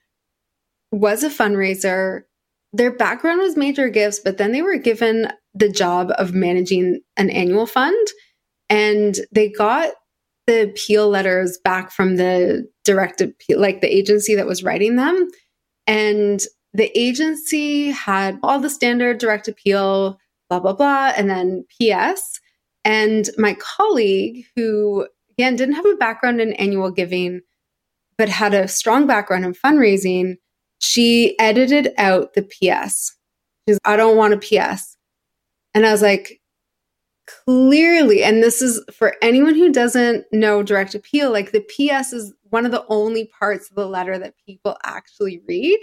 was 0.90 1.22
a 1.22 1.30
fundraiser. 1.30 2.22
Their 2.72 2.90
background 2.90 3.40
was 3.40 3.56
major 3.56 3.88
gifts, 3.88 4.18
but 4.18 4.38
then 4.38 4.52
they 4.52 4.62
were 4.62 4.76
given 4.76 5.30
the 5.54 5.68
job 5.68 6.12
of 6.18 6.34
managing 6.34 7.00
an 7.16 7.30
annual 7.30 7.66
fund 7.66 8.08
and 8.70 9.16
they 9.32 9.48
got 9.50 9.92
the 10.46 10.62
appeal 10.62 11.08
letters 11.08 11.58
back 11.62 11.90
from 11.92 12.16
the 12.16 12.68
direct 12.84 13.20
appeal, 13.20 13.60
like 13.60 13.80
the 13.80 13.94
agency 13.94 14.34
that 14.34 14.46
was 14.46 14.62
writing 14.62 14.96
them. 14.96 15.28
And 15.86 16.40
the 16.72 16.90
agency 16.98 17.90
had 17.90 18.38
all 18.42 18.60
the 18.60 18.70
standard 18.70 19.18
direct 19.18 19.48
appeal, 19.48 20.18
blah, 20.48 20.60
blah, 20.60 20.74
blah, 20.74 21.12
and 21.16 21.28
then 21.28 21.64
PS. 21.70 22.40
And 22.84 23.28
my 23.36 23.54
colleague, 23.54 24.44
who 24.56 25.06
again 25.32 25.56
didn't 25.56 25.74
have 25.74 25.86
a 25.86 25.96
background 25.96 26.40
in 26.40 26.52
annual 26.54 26.90
giving, 26.90 27.40
but 28.16 28.28
had 28.28 28.54
a 28.54 28.68
strong 28.68 29.06
background 29.06 29.44
in 29.44 29.54
fundraising, 29.54 30.36
she 30.78 31.38
edited 31.38 31.92
out 31.98 32.34
the 32.34 32.42
PS. 32.42 33.14
She's, 33.68 33.78
I 33.84 33.96
don't 33.96 34.16
want 34.16 34.34
a 34.34 34.38
PS. 34.38 34.97
And 35.78 35.86
I 35.86 35.92
was 35.92 36.02
like, 36.02 36.40
clearly, 37.46 38.24
and 38.24 38.42
this 38.42 38.60
is 38.60 38.82
for 38.92 39.14
anyone 39.22 39.54
who 39.54 39.70
doesn't 39.70 40.24
know 40.32 40.64
direct 40.64 40.96
appeal, 40.96 41.30
like 41.30 41.52
the 41.52 41.60
PS 41.60 42.12
is 42.12 42.34
one 42.50 42.66
of 42.66 42.72
the 42.72 42.84
only 42.88 43.30
parts 43.38 43.70
of 43.70 43.76
the 43.76 43.86
letter 43.86 44.18
that 44.18 44.34
people 44.44 44.76
actually 44.82 45.40
read. 45.46 45.78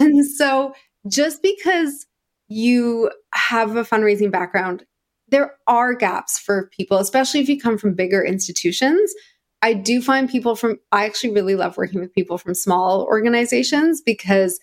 And 0.00 0.28
so 0.28 0.74
just 1.06 1.40
because 1.40 2.06
you 2.48 3.12
have 3.32 3.76
a 3.76 3.84
fundraising 3.84 4.32
background, 4.32 4.86
there 5.28 5.54
are 5.68 5.94
gaps 5.94 6.40
for 6.40 6.68
people, 6.76 6.98
especially 6.98 7.38
if 7.38 7.48
you 7.48 7.60
come 7.60 7.78
from 7.78 7.94
bigger 7.94 8.24
institutions. 8.24 9.14
I 9.62 9.72
do 9.72 10.02
find 10.02 10.28
people 10.28 10.56
from, 10.56 10.80
I 10.90 11.04
actually 11.04 11.32
really 11.32 11.54
love 11.54 11.76
working 11.76 12.00
with 12.00 12.12
people 12.12 12.38
from 12.38 12.56
small 12.56 13.04
organizations 13.04 14.02
because 14.04 14.58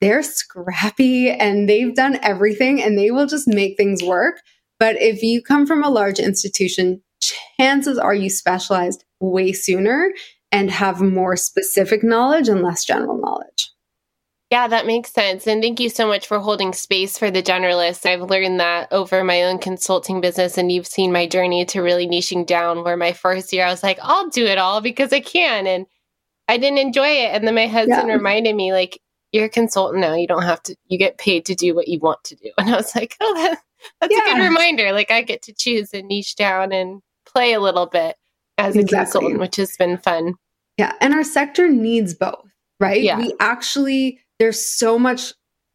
they're 0.00 0.22
scrappy 0.22 1.30
and 1.30 1.68
they've 1.68 1.94
done 1.94 2.18
everything 2.22 2.82
and 2.82 2.98
they 2.98 3.10
will 3.10 3.26
just 3.26 3.48
make 3.48 3.76
things 3.76 4.02
work. 4.02 4.40
But 4.78 4.96
if 5.00 5.22
you 5.22 5.42
come 5.42 5.66
from 5.66 5.82
a 5.82 5.90
large 5.90 6.18
institution, 6.18 7.02
chances 7.58 7.98
are 7.98 8.14
you 8.14 8.28
specialized 8.28 9.04
way 9.20 9.52
sooner 9.52 10.12
and 10.52 10.70
have 10.70 11.00
more 11.00 11.36
specific 11.36 12.04
knowledge 12.04 12.48
and 12.48 12.62
less 12.62 12.84
general 12.84 13.18
knowledge. 13.18 13.70
Yeah, 14.50 14.68
that 14.68 14.86
makes 14.86 15.10
sense. 15.10 15.48
And 15.48 15.60
thank 15.60 15.80
you 15.80 15.88
so 15.88 16.06
much 16.06 16.28
for 16.28 16.38
holding 16.38 16.72
space 16.74 17.18
for 17.18 17.28
the 17.28 17.42
generalists. 17.42 18.06
I've 18.06 18.30
learned 18.30 18.60
that 18.60 18.92
over 18.92 19.24
my 19.24 19.42
own 19.42 19.58
consulting 19.58 20.20
business, 20.20 20.56
and 20.56 20.70
you've 20.70 20.86
seen 20.86 21.10
my 21.10 21.26
journey 21.26 21.64
to 21.64 21.80
really 21.80 22.06
niching 22.06 22.46
down. 22.46 22.84
Where 22.84 22.96
my 22.96 23.14
first 23.14 23.52
year, 23.52 23.64
I 23.64 23.70
was 23.70 23.82
like, 23.82 23.98
I'll 24.00 24.28
do 24.28 24.46
it 24.46 24.58
all 24.58 24.80
because 24.80 25.12
I 25.12 25.18
can. 25.20 25.66
And 25.66 25.86
I 26.46 26.58
didn't 26.58 26.78
enjoy 26.78 27.08
it. 27.08 27.30
And 27.34 27.46
then 27.46 27.56
my 27.56 27.66
husband 27.66 28.06
yeah. 28.06 28.14
reminded 28.14 28.54
me, 28.54 28.72
like, 28.72 29.00
you're 29.34 29.46
a 29.46 29.50
consultant 29.50 30.00
now. 30.00 30.14
You 30.14 30.28
don't 30.28 30.44
have 30.44 30.62
to, 30.62 30.76
you 30.86 30.96
get 30.96 31.18
paid 31.18 31.44
to 31.46 31.56
do 31.56 31.74
what 31.74 31.88
you 31.88 31.98
want 31.98 32.22
to 32.24 32.36
do. 32.36 32.50
And 32.58 32.70
I 32.70 32.76
was 32.76 32.94
like, 32.94 33.16
oh, 33.20 33.34
that, 33.34 33.58
that's 34.00 34.14
yeah. 34.14 34.32
a 34.32 34.36
good 34.36 34.44
reminder. 34.44 34.92
Like, 34.92 35.10
I 35.10 35.22
get 35.22 35.42
to 35.42 35.52
choose 35.52 35.90
and 35.92 36.06
niche 36.06 36.36
down 36.36 36.70
and 36.70 37.02
play 37.26 37.52
a 37.52 37.60
little 37.60 37.86
bit 37.86 38.16
as 38.58 38.76
exactly. 38.76 38.96
a 38.96 39.02
consultant, 39.02 39.40
which 39.40 39.56
has 39.56 39.76
been 39.76 39.98
fun. 39.98 40.34
Yeah. 40.78 40.92
And 41.00 41.12
our 41.12 41.24
sector 41.24 41.68
needs 41.68 42.14
both, 42.14 42.46
right? 42.78 43.02
Yeah. 43.02 43.18
We 43.18 43.34
actually, 43.40 44.20
there's 44.38 44.64
so 44.64 45.00
much 45.00 45.32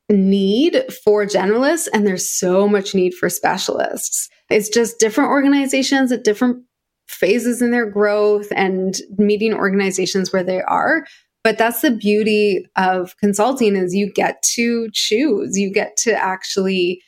need 0.09 0.81
for 1.03 1.25
generalists 1.25 1.89
and 1.93 2.07
there's 2.07 2.33
so 2.33 2.65
much 2.67 2.95
need 2.95 3.13
for 3.13 3.29
specialists. 3.29 4.29
It's 4.49 4.69
just 4.69 4.99
different 4.99 5.31
organizations 5.31 6.13
at 6.13 6.23
different 6.23 6.63
phases 7.09 7.61
in 7.61 7.71
their 7.71 7.89
growth 7.89 8.47
and 8.55 8.95
meeting 9.17 9.53
organizations 9.53 10.31
where 10.31 10.43
they 10.43 10.61
are. 10.61 11.05
But 11.43 11.57
that's 11.57 11.81
the 11.81 11.91
beauty 11.91 12.65
of 12.75 13.15
consulting 13.17 13.75
is 13.75 13.95
you 13.95 14.11
get 14.11 14.43
to 14.55 14.89
choose. 14.93 15.57
You 15.57 15.71
get 15.71 15.95
to 15.97 16.13
actually 16.13 17.01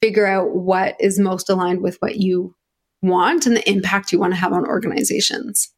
figure 0.00 0.26
out 0.26 0.54
what 0.54 0.96
is 1.00 1.18
most 1.18 1.50
aligned 1.50 1.82
with 1.82 1.96
what 2.00 2.16
you 2.16 2.54
want 3.02 3.46
and 3.46 3.56
the 3.56 3.68
impact 3.70 4.12
you 4.12 4.18
want 4.18 4.32
to 4.32 4.40
have 4.40 4.52
on 4.52 4.66
organizations. 4.66 5.72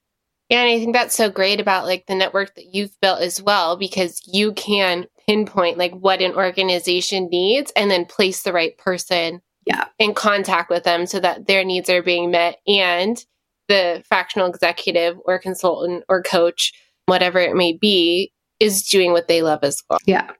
Yeah, 0.49 0.63
and 0.63 0.71
I 0.71 0.79
think 0.79 0.95
that's 0.95 1.15
so 1.15 1.31
great 1.31 1.61
about 1.61 1.87
like 1.87 2.07
the 2.07 2.15
network 2.15 2.55
that 2.57 2.75
you've 2.75 2.99
built 3.01 3.21
as 3.21 3.41
well, 3.41 3.77
because 3.77 4.21
you 4.27 4.53
can 4.53 5.07
pinpoint 5.27 5.79
like 5.79 5.93
what 5.93 6.21
an 6.21 6.35
organization 6.35 7.29
needs 7.31 7.73
and 7.77 7.91
then 7.91 8.05
place 8.05 8.43
the 8.43 8.53
right 8.53 8.77
person 8.77 9.43
yeah. 9.65 9.87
in 9.99 10.13
contact 10.13 10.71
with 10.71 10.83
them 10.83 11.07
so 11.07 11.21
that 11.21 11.47
their 11.47 11.65
needs 11.65 11.89
are 11.89 12.03
being 12.03 12.31
met 12.31 12.59
and 12.67 13.25
the 13.69 14.03
fractional 14.09 14.49
executive 14.49 15.17
or 15.25 15.39
consultant 15.39 16.03
or 16.09 16.23
coach, 16.23 16.73
whatever 17.11 17.39
it 17.39 17.55
may 17.55 17.77
be, 17.77 18.33
is 18.61 18.83
doing 18.85 19.13
what 19.13 19.29
they 19.29 19.43
love 19.43 19.61
as 19.63 19.83
well. 19.91 19.99
Yeah. 20.07 20.31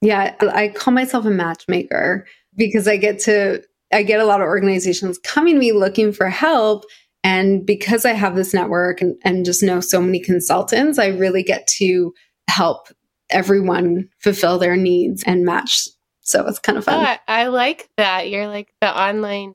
Yeah. 0.00 0.34
I 0.40 0.68
call 0.68 0.94
myself 0.94 1.26
a 1.26 1.30
matchmaker 1.30 2.26
because 2.56 2.88
I 2.88 2.96
get 2.96 3.18
to 3.20 3.62
I 3.92 4.02
get 4.02 4.20
a 4.20 4.24
lot 4.24 4.40
of 4.40 4.46
organizations 4.46 5.18
coming 5.18 5.54
to 5.54 5.60
me 5.60 5.72
looking 5.72 6.12
for 6.12 6.28
help 6.28 6.84
and 7.24 7.66
because 7.66 8.04
I 8.04 8.12
have 8.12 8.36
this 8.36 8.54
network 8.54 9.00
and, 9.00 9.16
and 9.24 9.44
just 9.44 9.62
know 9.62 9.80
so 9.80 10.00
many 10.00 10.20
consultants, 10.20 10.98
I 10.98 11.08
really 11.08 11.42
get 11.42 11.66
to 11.78 12.12
help 12.48 12.88
everyone 13.30 14.08
fulfill 14.18 14.58
their 14.58 14.76
needs 14.76 15.22
and 15.24 15.44
match. 15.44 15.88
So 16.20 16.46
it's 16.46 16.58
kind 16.58 16.78
of 16.78 16.84
fun. 16.84 17.04
Oh, 17.06 17.16
I, 17.26 17.46
like 17.46 17.88
that. 17.96 18.30
You're 18.30 18.48
like 18.48 18.72
the 18.80 18.98
online 18.98 19.54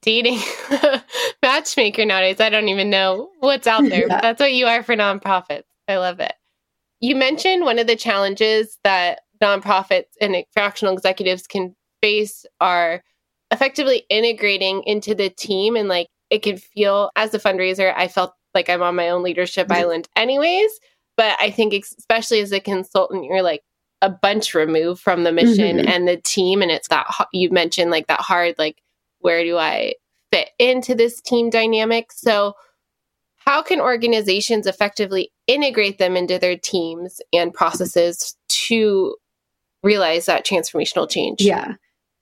dating 0.00 0.40
matchmaker 1.42 2.04
nowadays. 2.04 2.40
I 2.40 2.48
don't 2.48 2.68
even 2.68 2.90
know 2.90 3.30
what's 3.40 3.66
out 3.66 3.88
there. 3.88 4.06
yeah. 4.08 4.20
That's 4.20 4.40
what 4.40 4.52
you 4.52 4.66
are 4.66 4.82
for 4.82 4.94
nonprofits. 4.94 5.64
I 5.88 5.96
love 5.96 6.20
it. 6.20 6.34
You 7.00 7.16
mentioned 7.16 7.64
one 7.64 7.78
of 7.78 7.86
the 7.86 7.96
challenges 7.96 8.78
that 8.84 9.20
nonprofits 9.42 10.04
and 10.20 10.36
fractional 10.52 10.94
executives 10.94 11.46
can 11.46 11.74
face 12.00 12.46
are 12.60 13.02
effectively 13.50 14.04
integrating 14.08 14.82
into 14.84 15.14
the 15.14 15.28
team 15.28 15.76
and 15.76 15.88
like 15.88 16.08
it 16.30 16.42
can 16.42 16.56
feel 16.56 17.10
as 17.14 17.34
a 17.34 17.38
fundraiser, 17.38 17.92
I 17.94 18.08
felt 18.08 18.32
like 18.54 18.70
I'm 18.70 18.82
on 18.82 18.96
my 18.96 19.10
own 19.10 19.22
leadership 19.22 19.68
mm-hmm. 19.68 19.80
island 19.80 20.08
anyways. 20.16 20.70
But 21.16 21.36
I 21.38 21.50
think, 21.50 21.74
especially 21.74 22.40
as 22.40 22.52
a 22.52 22.60
consultant, 22.60 23.24
you're 23.24 23.42
like 23.42 23.62
a 24.00 24.08
bunch 24.08 24.54
removed 24.54 25.00
from 25.00 25.24
the 25.24 25.32
mission 25.32 25.76
mm-hmm. 25.76 25.88
and 25.88 26.08
the 26.08 26.16
team. 26.16 26.62
And 26.62 26.70
it's 26.70 26.88
that 26.88 27.06
you 27.32 27.50
mentioned 27.50 27.90
like 27.90 28.06
that 28.06 28.20
hard, 28.20 28.54
like, 28.58 28.82
where 29.22 29.44
do 29.44 29.56
I 29.56 29.94
fit 30.30 30.50
into 30.58 30.94
this 30.94 31.20
team 31.20 31.50
dynamic? 31.50 32.12
So, 32.12 32.54
how 33.36 33.62
can 33.62 33.80
organizations 33.80 34.66
effectively 34.66 35.32
integrate 35.48 35.98
them 35.98 36.16
into 36.16 36.38
their 36.38 36.56
teams 36.56 37.20
and 37.32 37.52
processes 37.52 38.36
to 38.48 39.16
realize 39.82 40.26
that 40.26 40.46
transformational 40.46 41.10
change? 41.10 41.40
Yeah. 41.40 41.74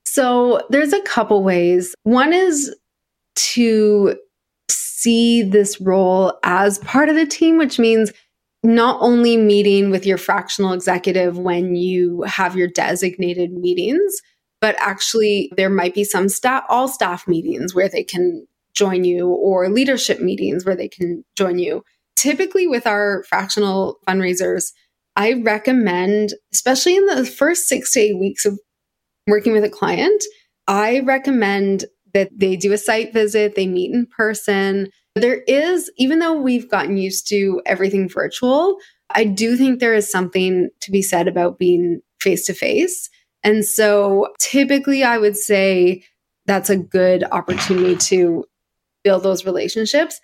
So, 0.04 0.62
there's 0.70 0.92
a 0.92 1.02
couple 1.02 1.42
ways. 1.42 1.94
One 2.04 2.32
is 2.32 2.74
to 3.34 4.16
see 4.68 5.42
this 5.42 5.80
role 5.80 6.38
as 6.42 6.78
part 6.78 7.08
of 7.08 7.16
the 7.16 7.26
team, 7.26 7.58
which 7.58 7.78
means 7.78 8.12
not 8.62 8.98
only 9.00 9.36
meeting 9.36 9.90
with 9.90 10.04
your 10.04 10.18
fractional 10.18 10.72
executive 10.72 11.38
when 11.38 11.74
you 11.74 12.22
have 12.22 12.56
your 12.56 12.68
designated 12.68 13.52
meetings, 13.52 14.20
but 14.60 14.76
actually 14.78 15.50
there 15.56 15.70
might 15.70 15.94
be 15.94 16.04
some 16.04 16.28
staff, 16.28 16.64
all 16.68 16.88
staff 16.88 17.26
meetings 17.26 17.74
where 17.74 17.88
they 17.88 18.04
can 18.04 18.46
join 18.74 19.04
you 19.04 19.28
or 19.28 19.68
leadership 19.68 20.20
meetings 20.20 20.64
where 20.64 20.76
they 20.76 20.88
can 20.88 21.24
join 21.36 21.58
you. 21.58 21.82
Typically 22.16 22.66
with 22.66 22.86
our 22.86 23.24
fractional 23.28 23.98
fundraisers, 24.06 24.72
I 25.16 25.34
recommend, 25.34 26.34
especially 26.52 26.96
in 26.96 27.06
the 27.06 27.24
first 27.24 27.66
six 27.66 27.92
to 27.92 28.00
eight 28.00 28.18
weeks 28.18 28.44
of 28.44 28.58
working 29.26 29.52
with 29.52 29.64
a 29.64 29.70
client, 29.70 30.22
I 30.68 31.00
recommend 31.00 31.86
that 32.14 32.30
they 32.34 32.56
do 32.56 32.72
a 32.72 32.78
site 32.78 33.12
visit, 33.12 33.54
they 33.54 33.66
meet 33.66 33.92
in 33.92 34.06
person. 34.06 34.90
There 35.14 35.42
is, 35.46 35.90
even 35.96 36.18
though 36.18 36.40
we've 36.40 36.70
gotten 36.70 36.96
used 36.96 37.28
to 37.28 37.60
everything 37.66 38.08
virtual, 38.08 38.76
I 39.10 39.24
do 39.24 39.56
think 39.56 39.80
there 39.80 39.94
is 39.94 40.10
something 40.10 40.70
to 40.80 40.90
be 40.90 41.02
said 41.02 41.26
about 41.26 41.58
being 41.58 42.00
face 42.20 42.46
to 42.46 42.54
face. 42.54 43.08
And 43.42 43.64
so 43.64 44.28
typically 44.38 45.02
I 45.04 45.18
would 45.18 45.36
say 45.36 46.04
that's 46.46 46.70
a 46.70 46.76
good 46.76 47.24
opportunity 47.30 47.96
to 47.96 48.44
build 49.02 49.22
those 49.22 49.44
relationships. 49.44 50.20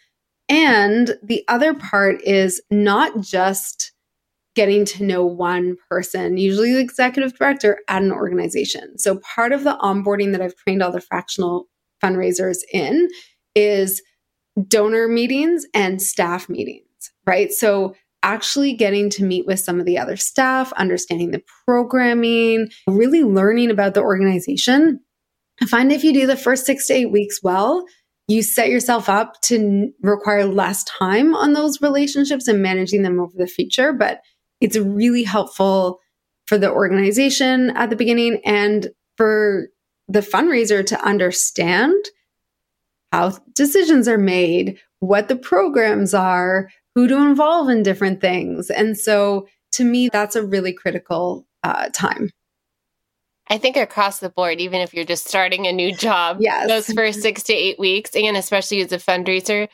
And 0.48 1.16
the 1.22 1.44
other 1.48 1.74
part 1.74 2.22
is 2.22 2.60
not 2.70 3.20
just 3.20 3.92
getting 4.54 4.84
to 4.86 5.04
know 5.04 5.24
one 5.24 5.76
person, 5.90 6.38
usually 6.38 6.72
the 6.72 6.80
executive 6.80 7.36
director 7.36 7.80
at 7.88 8.02
an 8.02 8.10
organization. 8.10 8.98
So 8.98 9.18
part 9.18 9.52
of 9.52 9.64
the 9.64 9.76
onboarding 9.82 10.32
that 10.32 10.40
I've 10.40 10.56
trained 10.56 10.82
all 10.82 10.90
the 10.90 11.00
fractional 11.00 11.66
fundraisers 12.02 12.58
in 12.72 13.08
is 13.54 14.02
donor 14.68 15.08
meetings 15.08 15.66
and 15.74 16.00
staff 16.00 16.48
meetings, 16.48 17.12
right? 17.26 17.52
So 17.52 17.94
actually 18.26 18.72
getting 18.72 19.08
to 19.08 19.24
meet 19.24 19.46
with 19.46 19.60
some 19.60 19.78
of 19.78 19.86
the 19.86 19.96
other 19.96 20.16
staff, 20.16 20.72
understanding 20.72 21.30
the 21.30 21.42
programming, 21.64 22.68
really 22.88 23.22
learning 23.22 23.70
about 23.70 23.94
the 23.94 24.02
organization. 24.02 24.98
I 25.62 25.66
find 25.66 25.92
if 25.92 26.02
you 26.02 26.12
do 26.12 26.26
the 26.26 26.36
first 26.36 26.66
six 26.66 26.88
to 26.88 26.94
eight 26.94 27.12
weeks 27.12 27.40
well, 27.42 27.86
you 28.26 28.42
set 28.42 28.68
yourself 28.68 29.08
up 29.08 29.40
to 29.42 29.90
require 30.02 30.44
less 30.44 30.82
time 30.84 31.36
on 31.36 31.52
those 31.52 31.80
relationships 31.80 32.48
and 32.48 32.60
managing 32.60 33.02
them 33.02 33.20
over 33.20 33.32
the 33.36 33.46
future. 33.46 33.92
But 33.92 34.20
it's 34.60 34.76
really 34.76 35.22
helpful 35.22 36.00
for 36.46 36.58
the 36.58 36.70
organization 36.70 37.70
at 37.70 37.90
the 37.90 37.96
beginning 37.96 38.40
and 38.44 38.88
for 39.16 39.68
the 40.08 40.20
fundraiser 40.20 40.84
to 40.86 41.00
understand 41.06 41.94
how 43.12 43.38
decisions 43.54 44.08
are 44.08 44.18
made, 44.18 44.80
what 44.98 45.28
the 45.28 45.36
programs 45.36 46.12
are, 46.12 46.68
who 46.96 47.06
to 47.06 47.16
involve 47.18 47.68
in 47.68 47.82
different 47.82 48.22
things. 48.22 48.70
And 48.70 48.96
so 48.96 49.46
to 49.72 49.84
me, 49.84 50.08
that's 50.08 50.34
a 50.34 50.42
really 50.42 50.72
critical 50.72 51.46
uh, 51.62 51.90
time. 51.92 52.30
I 53.48 53.58
think 53.58 53.76
across 53.76 54.18
the 54.18 54.30
board, 54.30 54.62
even 54.62 54.80
if 54.80 54.94
you're 54.94 55.04
just 55.04 55.28
starting 55.28 55.66
a 55.66 55.72
new 55.72 55.94
job, 55.94 56.38
yes. 56.40 56.66
those 56.66 56.86
first 56.86 57.20
six 57.20 57.42
to 57.44 57.52
eight 57.52 57.78
weeks, 57.78 58.16
and 58.16 58.34
especially 58.34 58.80
as 58.80 58.92
a 58.92 58.98
fundraiser, 58.98 59.68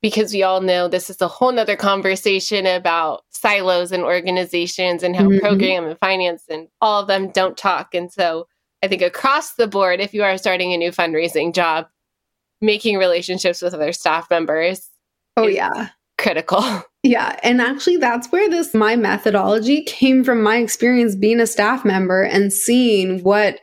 because 0.00 0.32
we 0.32 0.44
all 0.44 0.60
know 0.60 0.86
this 0.86 1.10
is 1.10 1.20
a 1.20 1.26
whole 1.26 1.50
nother 1.50 1.74
conversation 1.74 2.66
about 2.66 3.24
silos 3.30 3.90
and 3.90 4.04
organizations 4.04 5.02
and 5.02 5.16
how 5.16 5.24
mm-hmm. 5.24 5.40
program 5.40 5.86
and 5.86 5.98
finance 5.98 6.44
and 6.48 6.68
all 6.80 7.02
of 7.02 7.08
them 7.08 7.32
don't 7.32 7.58
talk. 7.58 7.94
And 7.94 8.12
so 8.12 8.46
I 8.80 8.86
think 8.86 9.02
across 9.02 9.54
the 9.54 9.66
board, 9.66 9.98
if 9.98 10.14
you 10.14 10.22
are 10.22 10.38
starting 10.38 10.72
a 10.72 10.76
new 10.76 10.92
fundraising 10.92 11.52
job, 11.52 11.88
making 12.60 12.96
relationships 12.96 13.60
with 13.60 13.74
other 13.74 13.92
staff 13.92 14.30
members. 14.30 14.88
Oh, 15.36 15.48
yeah. 15.48 15.88
Critical. 16.20 16.62
Yeah. 17.02 17.38
And 17.42 17.62
actually, 17.62 17.96
that's 17.96 18.30
where 18.30 18.50
this, 18.50 18.74
my 18.74 18.94
methodology 18.94 19.82
came 19.84 20.22
from 20.22 20.42
my 20.42 20.58
experience 20.58 21.16
being 21.16 21.40
a 21.40 21.46
staff 21.46 21.82
member 21.82 22.22
and 22.22 22.52
seeing 22.52 23.22
what 23.22 23.58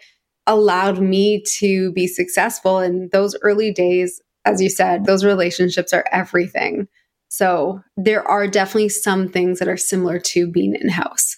allowed 0.48 1.00
me 1.00 1.44
to 1.60 1.92
be 1.92 2.08
successful 2.08 2.80
in 2.80 3.10
those 3.12 3.38
early 3.44 3.72
days. 3.72 4.20
As 4.44 4.60
you 4.60 4.72
said, 4.72 5.06
those 5.06 5.24
relationships 5.24 5.94
are 5.94 6.06
everything. 6.12 6.88
So 7.30 7.82
there 7.96 8.28
are 8.28 8.48
definitely 8.48 8.90
some 8.90 9.28
things 9.30 9.60
that 9.60 9.68
are 9.68 9.78
similar 9.78 10.18
to 10.20 10.50
being 10.50 10.74
in 10.74 10.90
house. 10.90 11.36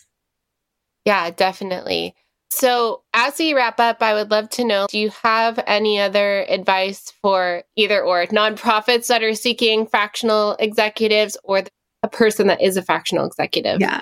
Yeah, 1.03 1.31
definitely. 1.31 2.15
So, 2.51 3.03
as 3.13 3.37
we 3.37 3.53
wrap 3.53 3.79
up, 3.79 4.01
I 4.01 4.13
would 4.13 4.31
love 4.31 4.49
to 4.51 4.63
know 4.63 4.87
do 4.89 4.97
you 4.97 5.11
have 5.23 5.59
any 5.67 5.99
other 5.99 6.45
advice 6.49 7.13
for 7.21 7.63
either 7.75 8.01
or 8.01 8.25
nonprofits 8.27 9.07
that 9.07 9.23
are 9.23 9.35
seeking 9.35 9.85
fractional 9.85 10.55
executives 10.59 11.37
or 11.43 11.63
a 12.01 12.09
person 12.09 12.47
that 12.47 12.61
is 12.61 12.75
a 12.75 12.81
fractional 12.81 13.25
executive? 13.25 13.79
Yeah. 13.79 14.01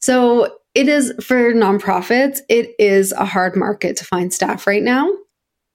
So, 0.00 0.58
it 0.74 0.88
is 0.88 1.12
for 1.22 1.52
nonprofits, 1.52 2.40
it 2.48 2.74
is 2.78 3.12
a 3.12 3.24
hard 3.24 3.54
market 3.54 3.96
to 3.98 4.04
find 4.04 4.32
staff 4.32 4.66
right 4.66 4.82
now. 4.82 5.08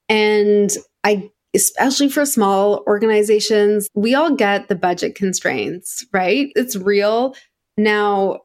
And 0.10 0.72
I, 1.04 1.30
especially 1.56 2.10
for 2.10 2.26
small 2.26 2.84
organizations, 2.88 3.88
we 3.94 4.16
all 4.16 4.36
get 4.36 4.68
the 4.68 4.76
budget 4.76 5.16
constraints, 5.16 6.06
right? 6.12 6.52
It's 6.56 6.76
real. 6.76 7.36
Now, 7.78 8.42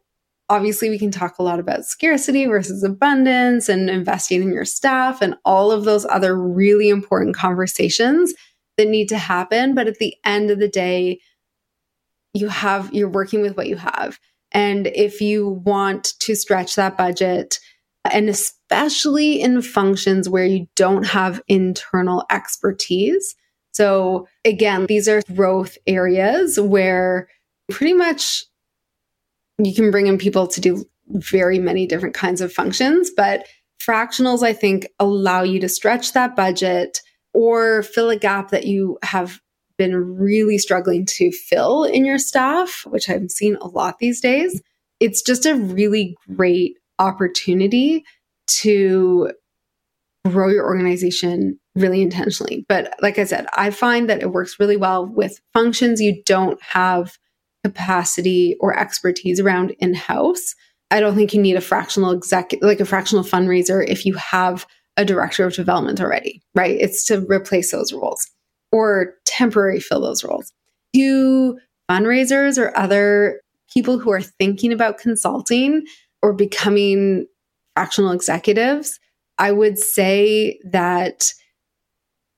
obviously 0.49 0.91
we 0.91 0.99
can 0.99 1.11
talk 1.11 1.39
a 1.39 1.43
lot 1.43 1.59
about 1.59 1.85
scarcity 1.85 2.47
versus 2.47 2.83
abundance 2.83 3.69
and 3.69 3.89
investing 3.89 4.43
in 4.43 4.53
your 4.53 4.65
staff 4.65 5.23
and 5.23 5.35
all 5.45 5.73
of 5.73 5.85
those 5.85 6.05
other 6.07 6.39
really 6.39 6.89
important 6.89 7.35
conversations 7.35 8.35
that 8.77 8.89
need 8.89 9.09
to 9.09 9.19
happen. 9.19 9.75
But 9.75 9.87
at 9.87 9.99
the 9.99 10.15
end 10.25 10.51
of 10.51 10.59
the 10.59 10.69
day 10.69 11.21
you 12.35 12.49
have 12.49 12.93
you're 12.93 13.09
working 13.09 13.41
with 13.41 13.57
what 13.57 13.69
you 13.69 13.77
have. 13.77 14.19
And 14.53 14.89
if 14.89 15.21
you 15.21 15.63
want 15.65 16.15
to 16.21 16.35
stretch 16.35 16.75
that 16.77 16.97
budget 16.97 17.59
and 18.13 18.29
especially 18.29 19.41
in 19.41 19.63
functions 19.63 20.29
where 20.29 20.45
you 20.45 20.67
don't 20.77 21.07
have 21.07 21.41
internal 21.49 22.25
expertise. 22.31 23.35
So 23.73 24.29
again 24.45 24.87
these 24.87 25.09
are 25.09 25.23
growth 25.35 25.79
areas 25.87 26.61
where 26.61 27.29
pretty 27.71 27.95
much 27.95 28.45
you 29.59 29.75
can 29.75 29.91
bring 29.91 30.07
in 30.07 30.19
people 30.19 30.47
to 30.49 30.61
do 30.61 30.85
very 31.09 31.59
many 31.59 31.87
different 31.87 32.15
kinds 32.15 32.41
of 32.41 32.53
functions, 32.53 33.11
but 33.17 33.47
fractionals, 33.81 34.43
I 34.43 34.53
think, 34.53 34.89
allow 34.99 35.43
you 35.43 35.61
to 35.61 35.69
stretch 35.69 36.13
that 36.13 36.35
budget 36.35 37.01
or 37.33 37.83
fill 37.83 38.11
a 38.11 38.17
gap 38.17 38.51
that 38.51 38.67
you 38.67 38.99
have 39.03 39.41
been 39.77 39.95
really 40.17 40.59
struggling 40.59 41.05
to 41.05 41.31
fill 41.33 41.85
in 41.85 42.05
your 42.05 42.19
staff, 42.19 42.85
which 42.87 43.11
I've 43.11 43.31
seen 43.31 43.57
a 43.57 43.67
lot 43.67 43.99
these 43.99 44.21
days. 44.21 44.63
It's 45.01 45.23
just 45.23 45.47
a 45.47 45.57
really 45.57 46.17
great 46.37 46.77
opportunity 46.99 48.05
to 48.47 49.33
grow 50.25 50.49
your 50.49 50.65
organization 50.65 51.59
really 51.75 52.03
intentionally. 52.03 52.65
But 52.69 52.95
like 53.03 53.19
I 53.19 53.25
said, 53.25 53.47
I 53.55 53.71
find 53.71 54.09
that 54.09 54.23
it 54.23 54.33
works 54.33 54.61
really 54.61 54.77
well 54.77 55.05
with 55.05 55.41
functions 55.53 56.01
you 56.01 56.23
don't 56.25 56.63
have 56.63 57.19
capacity 57.65 58.57
or 58.61 58.79
expertise 58.79 59.41
around 59.41 59.71
in 59.79 59.95
house. 59.95 60.55
I 60.91 61.01
don't 61.01 61.15
think 61.15 61.33
you 61.33 61.41
need 61.41 61.57
a 61.57 61.63
fractional 61.63 62.15
exec, 62.15 62.53
like 62.61 62.79
a 62.79 62.85
fractional 62.85 63.25
fundraiser, 63.25 63.85
if 63.89 64.05
you 64.05 64.15
have 64.15 64.67
a 64.97 65.05
director 65.05 65.47
of 65.47 65.55
development 65.55 66.01
already, 66.01 66.43
right? 66.55 66.77
It's 66.79 67.05
to 67.07 67.25
replace 67.27 67.73
those 67.73 67.93
roles 67.93 68.27
or 68.71 69.15
temporary 69.25 69.81
fill 69.81 70.03
those 70.03 70.23
roles. 70.23 70.53
To 70.95 71.59
fundraisers 71.91 72.59
or 72.59 72.77
other 72.77 73.41
people 73.73 73.99
who 73.99 74.13
are 74.13 74.23
thinking 74.23 74.73
about 74.73 74.99
consulting 74.99 75.85
or 76.23 76.33
becoming 76.33 77.27
fractional 77.75 78.13
executives, 78.13 79.01
I 79.39 79.53
would 79.53 79.79
say 79.79 80.61
that 80.65 81.33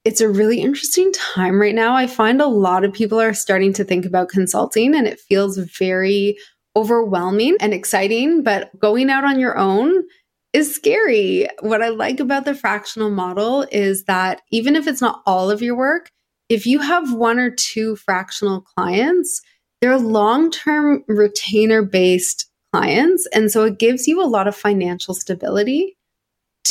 it's 0.07 0.21
a 0.21 0.29
really 0.29 0.61
interesting 0.61 1.11
time 1.13 1.61
right 1.61 1.75
now. 1.75 1.97
I 1.97 2.07
find 2.07 2.41
a 2.41 2.47
lot 2.47 2.85
of 2.85 2.93
people 2.93 3.21
are 3.21 3.35
starting 3.35 3.73
to 3.73 3.83
think 3.83 4.07
about 4.07 4.29
consulting 4.29 4.95
and 4.95 5.05
it 5.05 5.19
feels 5.19 5.59
very 5.59 6.39
overwhelming 6.77 7.57
and 7.59 7.75
exciting, 7.75 8.45
but 8.45 8.71
going 8.79 9.11
out 9.11 9.25
on 9.25 9.41
your 9.41 9.59
own 9.59 10.05
is 10.53 10.73
scary. 10.73 11.49
What 11.59 11.83
I 11.83 11.89
like 11.89 12.21
about 12.21 12.45
the 12.45 12.55
fractional 12.55 13.11
model 13.11 13.67
is 13.73 14.05
that 14.05 14.43
even 14.53 14.77
if 14.77 14.87
it's 14.87 15.01
not 15.01 15.23
all 15.27 15.51
of 15.51 15.61
your 15.61 15.77
work, 15.77 16.13
if 16.49 16.67
you 16.67 16.79
have 16.79 17.13
one 17.13 17.41
or 17.41 17.51
two 17.51 17.97
fractional 17.97 18.61
clients, 18.61 19.43
they're 19.81 19.99
long 19.99 20.53
term 20.53 21.03
retainer 21.09 21.83
based 21.83 22.49
clients. 22.73 23.27
And 23.35 23.51
so 23.51 23.65
it 23.65 23.81
gives 23.81 24.07
you 24.07 24.23
a 24.23 24.31
lot 24.31 24.47
of 24.47 24.55
financial 24.55 25.15
stability 25.15 25.97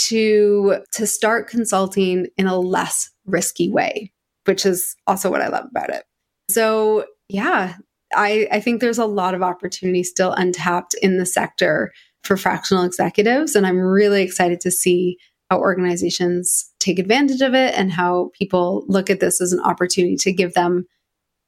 to 0.08 0.78
to 0.94 1.06
start 1.06 1.50
consulting 1.50 2.28
in 2.38 2.48
a 2.48 2.58
less 2.58 3.10
risky 3.26 3.70
way, 3.70 4.12
which 4.46 4.66
is 4.66 4.96
also 5.08 5.30
what 5.30 5.42
I 5.42 5.48
love 5.48 5.66
about 5.70 5.90
it. 5.90 6.04
So, 6.50 7.06
yeah, 7.30 7.76
I, 8.16 8.48
I 8.52 8.60
think 8.60 8.82
there's 8.82 8.98
a 8.98 9.06
lot 9.06 9.34
of 9.34 9.42
opportunity 9.42 10.04
still 10.04 10.32
untapped 10.34 10.96
in 11.02 11.18
the 11.18 11.26
sector 11.26 11.92
for 12.24 12.38
fractional 12.38 12.84
executives. 12.84 13.56
And 13.56 13.66
I'm 13.66 13.80
really 13.80 14.24
excited 14.24 14.60
to 14.62 14.72
see 14.72 15.18
how 15.50 15.60
organizations 15.60 16.72
take 16.80 17.00
advantage 17.00 17.42
of 17.42 17.54
it 17.54 17.74
and 17.78 17.92
how 17.92 18.32
people 18.38 18.84
look 18.88 19.10
at 19.10 19.20
this 19.20 19.42
as 19.42 19.54
an 19.54 19.60
opportunity 19.60 20.16
to 20.18 20.34
give 20.34 20.54
them 20.54 20.86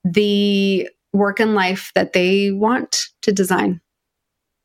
the 0.03 0.87
work 1.13 1.39
and 1.39 1.55
life 1.55 1.91
that 1.95 2.13
they 2.13 2.51
want 2.51 3.07
to 3.23 3.31
design. 3.31 3.81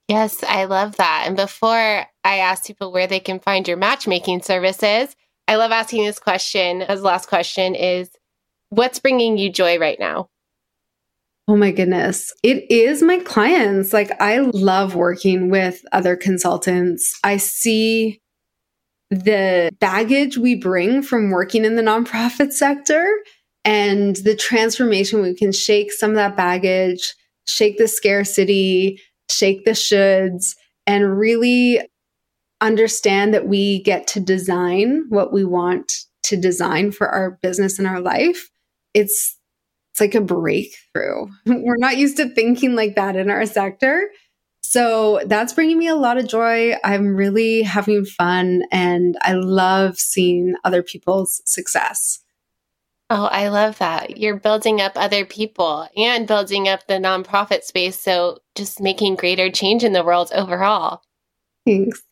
Yes, 0.08 0.42
I 0.42 0.64
love 0.64 0.96
that. 0.96 1.24
And 1.26 1.36
before 1.36 2.06
I 2.24 2.38
ask 2.38 2.66
people 2.66 2.92
where 2.92 3.06
they 3.06 3.20
can 3.20 3.40
find 3.40 3.66
your 3.66 3.76
matchmaking 3.76 4.42
services, 4.42 5.16
I 5.48 5.56
love 5.56 5.72
asking 5.72 6.04
this 6.04 6.18
question 6.18 6.82
as 6.82 7.02
last 7.02 7.28
question 7.28 7.74
is 7.74 8.10
what's 8.70 8.98
bringing 8.98 9.36
you 9.36 9.52
joy 9.52 9.78
right 9.78 9.98
now? 9.98 10.28
Oh 11.48 11.56
my 11.56 11.72
goodness. 11.72 12.32
It 12.42 12.70
is 12.70 13.02
my 13.02 13.18
clients. 13.18 13.92
Like, 13.92 14.12
I 14.20 14.38
love 14.38 14.94
working 14.94 15.50
with 15.50 15.82
other 15.92 16.16
consultants. 16.16 17.18
I 17.24 17.36
see 17.36 18.20
the 19.10 19.70
baggage 19.80 20.38
we 20.38 20.54
bring 20.54 21.02
from 21.02 21.30
working 21.30 21.64
in 21.64 21.76
the 21.76 21.82
nonprofit 21.82 22.52
sector 22.52 23.06
and 23.64 24.16
the 24.16 24.36
transformation 24.36 25.20
we 25.20 25.34
can 25.34 25.52
shake 25.52 25.92
some 25.92 26.10
of 26.10 26.16
that 26.16 26.36
baggage, 26.36 27.14
shake 27.46 27.76
the 27.76 27.88
scarcity, 27.88 29.00
shake 29.30 29.64
the 29.64 29.72
shoulds, 29.72 30.54
and 30.86 31.18
really 31.18 31.80
understand 32.62 33.34
that 33.34 33.46
we 33.46 33.82
get 33.82 34.06
to 34.06 34.20
design 34.20 35.04
what 35.08 35.32
we 35.32 35.44
want 35.44 36.04
to 36.22 36.36
design 36.36 36.92
for 36.92 37.08
our 37.08 37.32
business 37.42 37.78
and 37.78 37.86
our 37.86 38.00
life, 38.00 38.50
it's 38.94 39.36
it's 39.90 40.00
like 40.00 40.14
a 40.14 40.22
breakthrough. 40.22 41.26
We're 41.46 41.76
not 41.76 41.98
used 41.98 42.16
to 42.16 42.30
thinking 42.30 42.74
like 42.74 42.94
that 42.94 43.14
in 43.14 43.30
our 43.30 43.44
sector. 43.44 44.08
So 44.62 45.20
that's 45.26 45.52
bringing 45.52 45.76
me 45.76 45.88
a 45.88 45.96
lot 45.96 46.16
of 46.16 46.28
joy. 46.28 46.76
I'm 46.82 47.14
really 47.14 47.62
having 47.62 48.06
fun 48.06 48.62
and 48.72 49.18
I 49.20 49.34
love 49.34 49.98
seeing 49.98 50.54
other 50.64 50.82
people's 50.82 51.42
success. 51.44 52.20
Oh, 53.10 53.24
I 53.24 53.48
love 53.48 53.76
that. 53.78 54.16
You're 54.16 54.38
building 54.38 54.80
up 54.80 54.92
other 54.96 55.26
people 55.26 55.86
and 55.94 56.26
building 56.26 56.68
up 56.68 56.86
the 56.86 56.94
nonprofit 56.94 57.64
space. 57.64 58.00
So 58.00 58.38
just 58.54 58.80
making 58.80 59.16
greater 59.16 59.50
change 59.50 59.84
in 59.84 59.92
the 59.92 60.04
world 60.04 60.30
overall. 60.34 61.02
Thanks. 61.66 62.02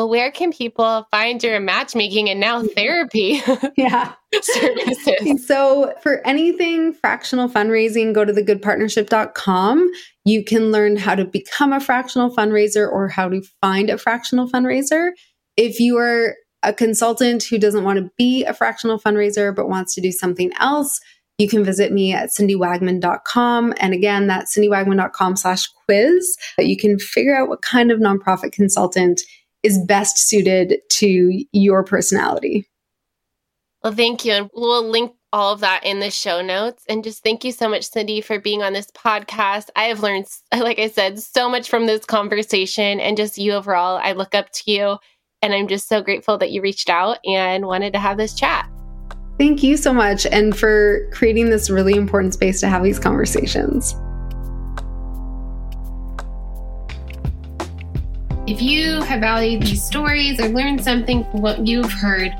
Well, 0.00 0.08
where 0.08 0.30
can 0.30 0.50
people 0.50 1.06
find 1.10 1.42
your 1.44 1.60
matchmaking 1.60 2.30
and 2.30 2.40
now 2.40 2.62
mm-hmm. 2.62 2.68
therapy 2.68 3.42
yeah. 3.76 4.14
services? 4.32 5.46
So, 5.46 5.92
for 6.02 6.26
anything 6.26 6.94
fractional 6.94 7.50
fundraising, 7.50 8.14
go 8.14 8.24
to 8.24 8.32
thegoodpartnership.com. 8.32 9.90
You 10.24 10.42
can 10.42 10.72
learn 10.72 10.96
how 10.96 11.16
to 11.16 11.26
become 11.26 11.74
a 11.74 11.80
fractional 11.80 12.34
fundraiser 12.34 12.90
or 12.90 13.08
how 13.08 13.28
to 13.28 13.42
find 13.60 13.90
a 13.90 13.98
fractional 13.98 14.48
fundraiser. 14.48 15.10
If 15.58 15.78
you 15.78 15.98
are 15.98 16.34
a 16.62 16.72
consultant 16.72 17.42
who 17.42 17.58
doesn't 17.58 17.84
want 17.84 17.98
to 17.98 18.10
be 18.16 18.46
a 18.46 18.54
fractional 18.54 18.98
fundraiser 18.98 19.54
but 19.54 19.68
wants 19.68 19.94
to 19.96 20.00
do 20.00 20.12
something 20.12 20.50
else, 20.58 20.98
you 21.36 21.46
can 21.46 21.62
visit 21.62 21.92
me 21.92 22.14
at 22.14 22.30
cindywagman.com. 22.30 23.74
And 23.78 23.92
again, 23.92 24.28
that's 24.28 24.56
cindywagman.com 24.56 25.36
slash 25.36 25.66
quiz. 25.84 26.38
You 26.58 26.78
can 26.78 26.98
figure 26.98 27.36
out 27.36 27.50
what 27.50 27.60
kind 27.60 27.90
of 27.90 27.98
nonprofit 27.98 28.52
consultant 28.52 29.20
is 29.62 29.78
best 29.86 30.18
suited 30.18 30.78
to 30.90 31.44
your 31.52 31.84
personality. 31.84 32.66
Well, 33.82 33.94
thank 33.94 34.24
you. 34.24 34.32
And 34.32 34.50
we'll 34.54 34.88
link 34.88 35.12
all 35.32 35.52
of 35.52 35.60
that 35.60 35.84
in 35.84 36.00
the 36.00 36.10
show 36.10 36.42
notes. 36.42 36.84
And 36.88 37.04
just 37.04 37.22
thank 37.22 37.44
you 37.44 37.52
so 37.52 37.68
much, 37.68 37.88
Cindy, 37.88 38.20
for 38.20 38.38
being 38.38 38.62
on 38.62 38.72
this 38.72 38.90
podcast. 38.90 39.68
I 39.76 39.84
have 39.84 40.00
learned, 40.00 40.26
like 40.52 40.78
I 40.78 40.88
said, 40.88 41.18
so 41.18 41.48
much 41.48 41.68
from 41.68 41.86
this 41.86 42.04
conversation 42.04 43.00
and 43.00 43.16
just 43.16 43.38
you 43.38 43.52
overall. 43.52 43.98
I 44.02 44.12
look 44.12 44.34
up 44.34 44.50
to 44.52 44.70
you. 44.70 44.98
And 45.42 45.54
I'm 45.54 45.68
just 45.68 45.88
so 45.88 46.02
grateful 46.02 46.36
that 46.36 46.50
you 46.50 46.60
reached 46.60 46.90
out 46.90 47.18
and 47.24 47.64
wanted 47.64 47.94
to 47.94 47.98
have 47.98 48.18
this 48.18 48.34
chat. 48.34 48.68
Thank 49.38 49.62
you 49.62 49.78
so 49.78 49.90
much. 49.90 50.26
And 50.26 50.54
for 50.54 51.08
creating 51.12 51.48
this 51.48 51.70
really 51.70 51.94
important 51.94 52.34
space 52.34 52.60
to 52.60 52.68
have 52.68 52.82
these 52.82 52.98
conversations. 52.98 53.94
If 58.50 58.60
you 58.60 59.00
have 59.02 59.20
valued 59.20 59.62
these 59.62 59.80
stories 59.80 60.40
or 60.40 60.48
learned 60.48 60.82
something 60.82 61.22
from 61.30 61.40
what 61.40 61.68
you've 61.68 61.92
heard, 61.92 62.32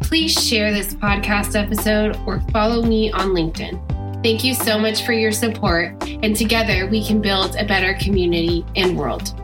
please 0.00 0.32
share 0.32 0.72
this 0.72 0.92
podcast 0.92 1.54
episode 1.54 2.18
or 2.26 2.40
follow 2.50 2.82
me 2.82 3.12
on 3.12 3.28
LinkedIn. 3.28 4.24
Thank 4.24 4.42
you 4.42 4.54
so 4.54 4.76
much 4.76 5.06
for 5.06 5.12
your 5.12 5.30
support, 5.30 5.94
and 6.02 6.34
together 6.34 6.88
we 6.88 7.06
can 7.06 7.22
build 7.22 7.54
a 7.54 7.64
better 7.64 7.94
community 7.94 8.66
and 8.74 8.98
world. 8.98 9.40